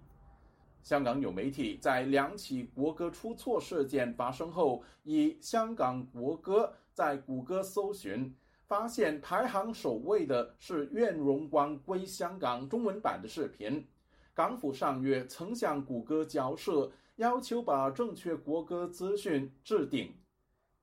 [0.89, 8.35] 香港有媒体在两起国歌出错事件发生后，以香港国歌在谷歌搜寻。
[8.67, 13.87] 发现排行首位的是《愿荣光归香港》中文版的视频。
[14.33, 20.15] 港府上月曾向谷歌交涉，要求把正确国歌资讯置顶。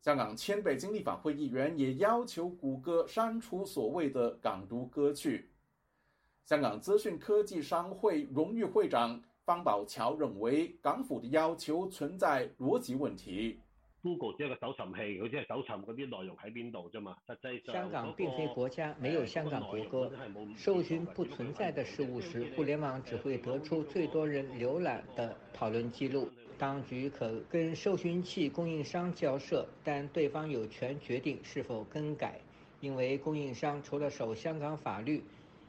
[0.01, 5.49] 香港前北京立法会议员也要求谷歌删除所谓的港独歌曲。
[6.43, 13.59] 香港资讯科技商会荣誉会长方宝桥认为，港府的要求存在逻辑问题。
[14.01, 17.15] Google 只係個搜尋器，佢只係搜尋嗰啲內容喺邊度啫嘛。
[17.27, 20.11] 實際上，香港並非國家，沒有香港國歌。
[20.55, 26.27] 搜尋不存在的事物時，互聯網只會得出最多人瀏覽的討論記錄。
[26.57, 32.39] 當局可跟搜尋器供應商交涉，但對方有權決定是否更改，
[32.81, 35.23] 因為供應商除了守香港法律，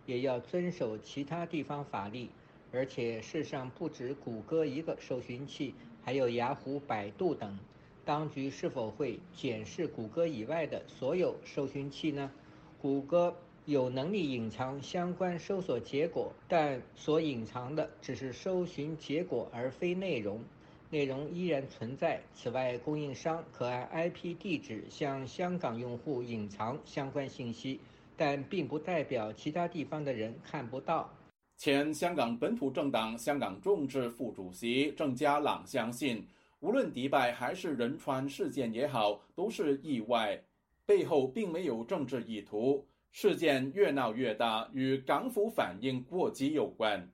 [0.06, 2.28] 也要遵守其他地方法律。
[2.76, 5.74] 而且，世上不止谷歌一个搜寻器，
[6.04, 7.58] 还有雅虎、百度等。
[8.04, 12.30] 当局是否会检视谷歌以外的所有搜寻器呢？
[12.78, 20.44] 谷歌有能力隐藏相关搜索结果，但所隐藏的只是搜寻结果，而非内容。
[20.90, 22.20] 内容依然存在。
[22.34, 27.80] 此外，供应商可按 IP 地址向香港用户隐藏相关信息，
[28.18, 31.10] 但并不代表其他地方的人看不到。
[31.56, 36.26] 前香港本土政党香港众志副主席郑家朗相信。
[36.60, 40.42] 无论迪拜还是仁川事件也好，都是意外，
[40.84, 42.86] 背后并没有政治意图。
[43.12, 47.10] 事件越闹越大，与港府反应过激有关。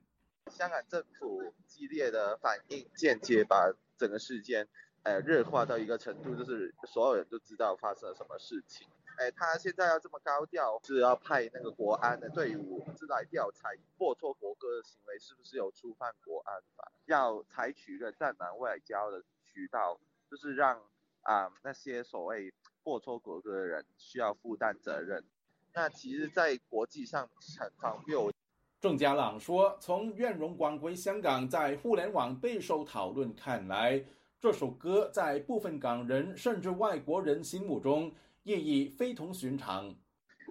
[0.49, 4.67] 香港政府激烈的反应，间接把整个事件，
[5.03, 8.87] 呃，热化到一个程度，就是所有人都知道发生了什么事情。
[9.17, 19.99] 哎，他现在要这么高调，是要派那个国安的队伍是来调查播错国歌的行为是不是有触犯国安法，要采取一个战狼外交的渠道，
[20.29, 20.81] 就是让
[21.21, 22.53] 啊那些所谓
[22.83, 25.23] 播错国歌的人需要负担责任。
[25.73, 27.27] 那其实，在国际上
[27.59, 28.17] 很方便。
[28.79, 34.03] 郑家朗说：“从愿荣光归香港在互联网备受讨论看来，
[34.41, 38.13] 这首歌在部分港人甚至外国人心目中
[38.43, 39.95] 意义非同寻常。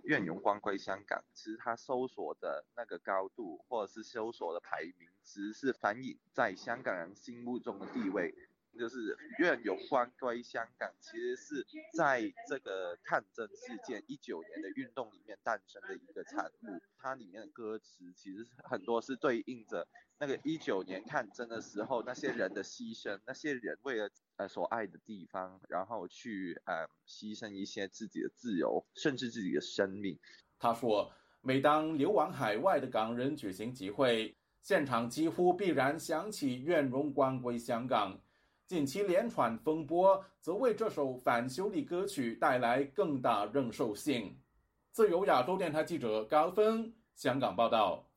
[0.04, 8.34] 愿荣光归香港，其实它搜索的那个高度，或者是搜索的排名，其实是反映在香港人心目中的地位。”
[8.78, 11.66] 就是愿荣光归香港，其实是
[11.96, 16.80] 在这个抗争事件一九年的运动里面诞生的一个产物。
[16.98, 19.86] 它里面的歌词其实很多是对应着
[20.18, 30.18] 那个一九年抗争的时候那些人的牺牲，那些人为了呃所爱的地方，然后去呃牺牲一些自己的自由，甚至自己的生命。
[30.58, 38.22] 他说，每当流亡海外的港人举行集会，现场几乎必然响起愿荣光归香港。
[38.66, 44.34] 近期连串风波，则为这首反修例歌曲带来更大认受性。
[44.92, 48.08] 自由亚洲电台记者高峰香港报道。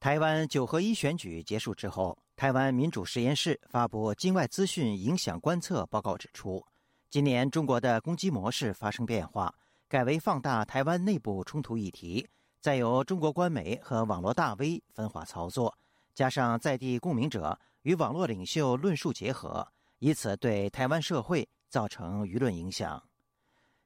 [0.00, 6.64] 台湾九合一选举结束之后，台湾民主实验室发布境外资讯影响观测报告，指出，
[7.10, 9.54] 今年中国的攻击模式发生变化，
[9.88, 12.28] 改为放大台湾内部冲突议题，
[12.60, 15.76] 再由中国官媒和网络大 V 分化操作，
[16.12, 17.56] 加上在地共鸣者。
[17.88, 19.66] 与网络领袖论述结合，
[19.98, 23.02] 以此对台湾社会造成舆论影响。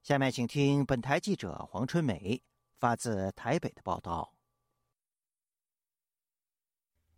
[0.02, 2.42] 下面请听本台记者黄春梅
[2.74, 4.34] 发自台北的报道。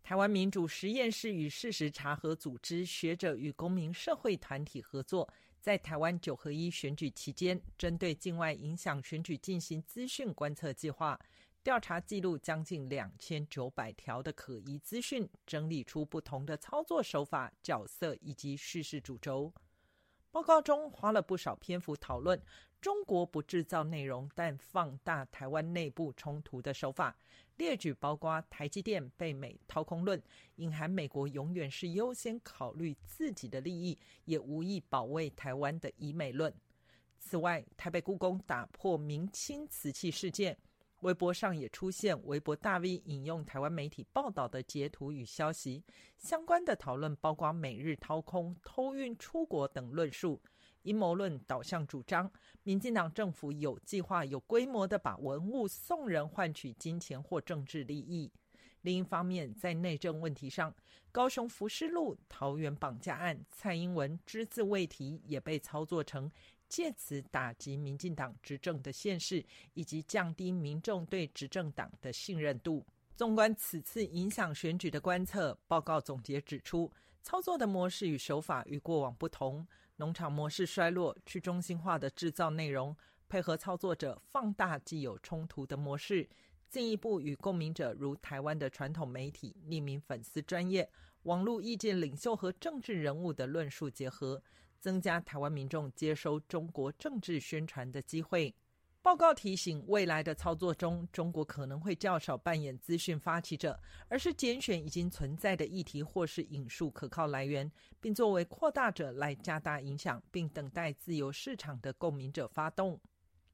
[0.03, 5.27] 台湾民主实验室与事实查核组织学者与公民社会团体合作，
[5.59, 11.19] 在台湾九合一选举期间，针对境外影响选举进行资讯观测计划。
[11.65, 19.51] 调查记录将近两千九百条的可疑资讯，整理出不同的操作手法、角色以及叙事主轴。
[20.29, 22.39] 报告中花了不少篇幅讨论
[22.79, 27.17] 中国不制造内容但放大台湾内部冲突的手法，
[27.57, 30.21] 列举包括台积电被美掏空论，
[30.57, 36.53] 隐含美国永远是优先考虑自己的利益，也无意保卫台湾的以美论。
[37.17, 40.55] 此外，台北故宫打破明清瓷器事件。
[41.05, 45.83] 微博上也出现微博大 V 引用台湾媒体报道的截图与消息，
[46.17, 50.41] 相关的讨论包括每日掏空、偷运出国等论述，
[50.81, 52.31] 阴谋论导向主张，
[52.63, 58.31] 民进党政府有计划、有规模的把文物送人换取金钱或政治利益。
[58.81, 60.73] 另一方面，在内政问题上，
[61.11, 66.31] 高雄浮尸路、桃园绑架案，蔡英文只字未提，也被操作成。
[66.75, 69.45] 借此打击民进党执政的现势，
[69.75, 72.85] 以及降低民众对执政党的信任度。
[73.15, 76.91] 纵观此次影响选举的观测报告总结指出，
[77.23, 79.65] 操作的模式与手法与过往不同。
[79.95, 82.93] 农场模式衰落，去中心化的制造内容，
[83.29, 86.27] 配合操作者放大既有冲突的模式，
[86.69, 90.89] 进一步与共鸣者如台湾的传统媒体、匿名粉丝专业、
[91.23, 94.43] 网络意见领袖和政治人物的论述结合。
[94.85, 98.53] 增加台湾民众接收中国政治宣传的机会。
[99.01, 113.01] 报告提醒，未来的操作中，中国可能会较少扮演资讯发起者，而是拣选已经存在的议题或是引述可靠来源，并作为扩大者来加大影响，并等待自由市场的共鸣者发动。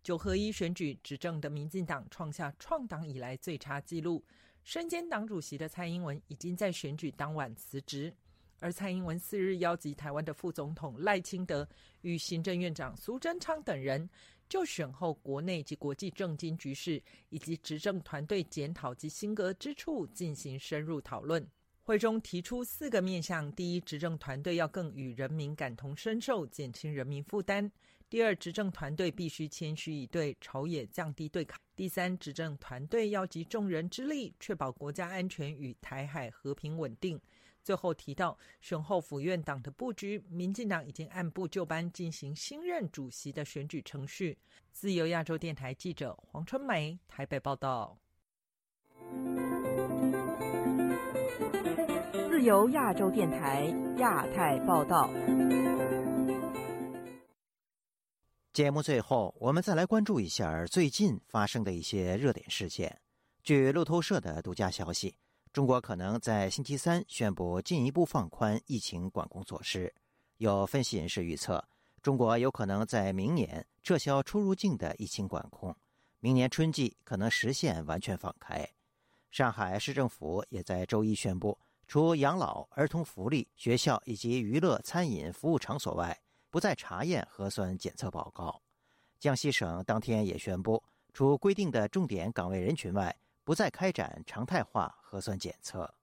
[0.04, 4.22] 九合一选举执政的民进党创下创党以来最差纪录，
[4.66, 8.14] 身兼党主席的蔡英文已经在选举当晚辞职。
[8.62, 11.68] 而蔡英文四日邀集台湾的副总统赖清德
[12.02, 14.08] 与行政院长苏贞昌等人，
[14.48, 21.46] 就选后国内及国际政经局势以及执政团队检讨及新格之处进行深入讨论。
[21.82, 27.68] 会中提出四个面向：第一，执政团队要更与人民感同身受，减轻人民负担；
[28.08, 37.20] 第二，执政团队必须谦虚以对，朝野降低对抗；第三，执政团队要集众人之力，确保国家安全与台海和平稳定。
[37.64, 44.38] 最后提到选后府院党的布局，民进党已经按部就班进行新任主席的选举程序。
[44.72, 47.98] 自由亚洲电台记者黄春梅台北报道。
[52.30, 53.66] 自由亚洲电台
[53.98, 55.10] 亚太报道。
[58.54, 63.00] 节目最后，我们再来关注一下最近发生的一些热点事件。
[63.44, 65.16] 据路透社的独家消息，
[65.54, 69.94] 中国可能在星期三宣布进一步放宽疫情管控措施。
[70.38, 71.68] 有分析人士预测，
[72.02, 75.76] 中国有可能在明年撤销出入境的疫情管控，
[76.22, 78.66] 明年春季可能实现完全放开。
[79.30, 86.18] 上海市政府也在周一宣布，除养老、儿童福利、学校以及娱乐、餐饮服务场所外，
[86.50, 88.62] 不再查验核酸检测报告。
[89.20, 90.82] 江西省当天也宣布，
[91.14, 93.14] 除规定的重点岗位人群外，
[93.44, 95.94] 不再开展常态化核酸检测。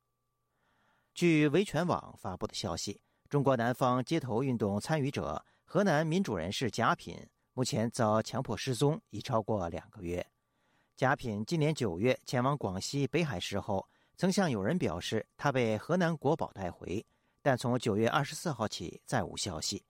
[1.15, 7.19] 据维权网发布的消息，中国南方街头运动参与者、河南民主人士贾品，
[7.53, 10.25] 目前遭强迫失踪已超过两个月。
[10.97, 17.05] 贾品今年九月前往广西北海时候，曾向友人表示他被河南国保带回，
[17.43, 19.85] 但从九月二十四号起再无消息。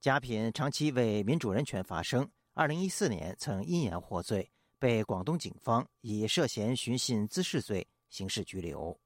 [0.00, 8.98] 贾品长期为民主人权发声，二零一四年曾因言获罪，被广东警方以涉嫌寻衅滋事罪刑事拘留。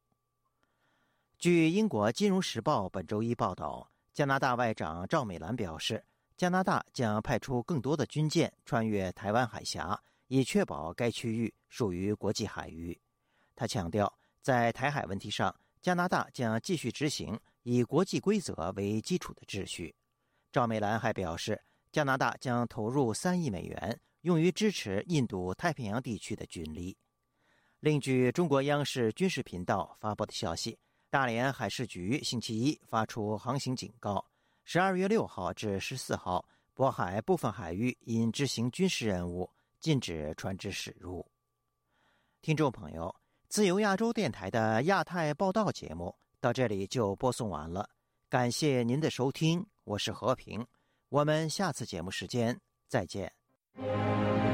[1.38, 6.04] 据英国《金融时报》本周一报道，加拿大外长赵美兰表示，
[6.36, 12.96] 加拿大将派出更多的军舰穿越台湾海峡，以确保该区域属于国际海域。
[13.56, 19.94] 他强调，在台海问题上，加拿大将继续执行以国际规则为基础的秩序。
[20.52, 21.60] 赵美兰还表示，
[21.90, 26.96] 加拿大将投入三亿美元，用于支持印度太平洋地区的军力。
[27.78, 30.78] 另据中国央视军事频道发布的消息，
[31.10, 34.24] 大连海事局星期一发出航行警告：
[34.64, 36.44] 十二月六号至十四号，
[36.74, 39.50] 渤海部分海域因执行军事任务，
[39.80, 41.26] 禁止船只驶入。
[42.40, 43.14] 听众朋友，
[43.48, 47.90] 自由亚洲电台的亚太报道节目到这里就播送完了，
[48.28, 49.66] 感谢您的收听。
[49.84, 50.64] 我是和平，
[51.08, 53.41] 我们下次节目时间再见。
[53.78, 54.51] Música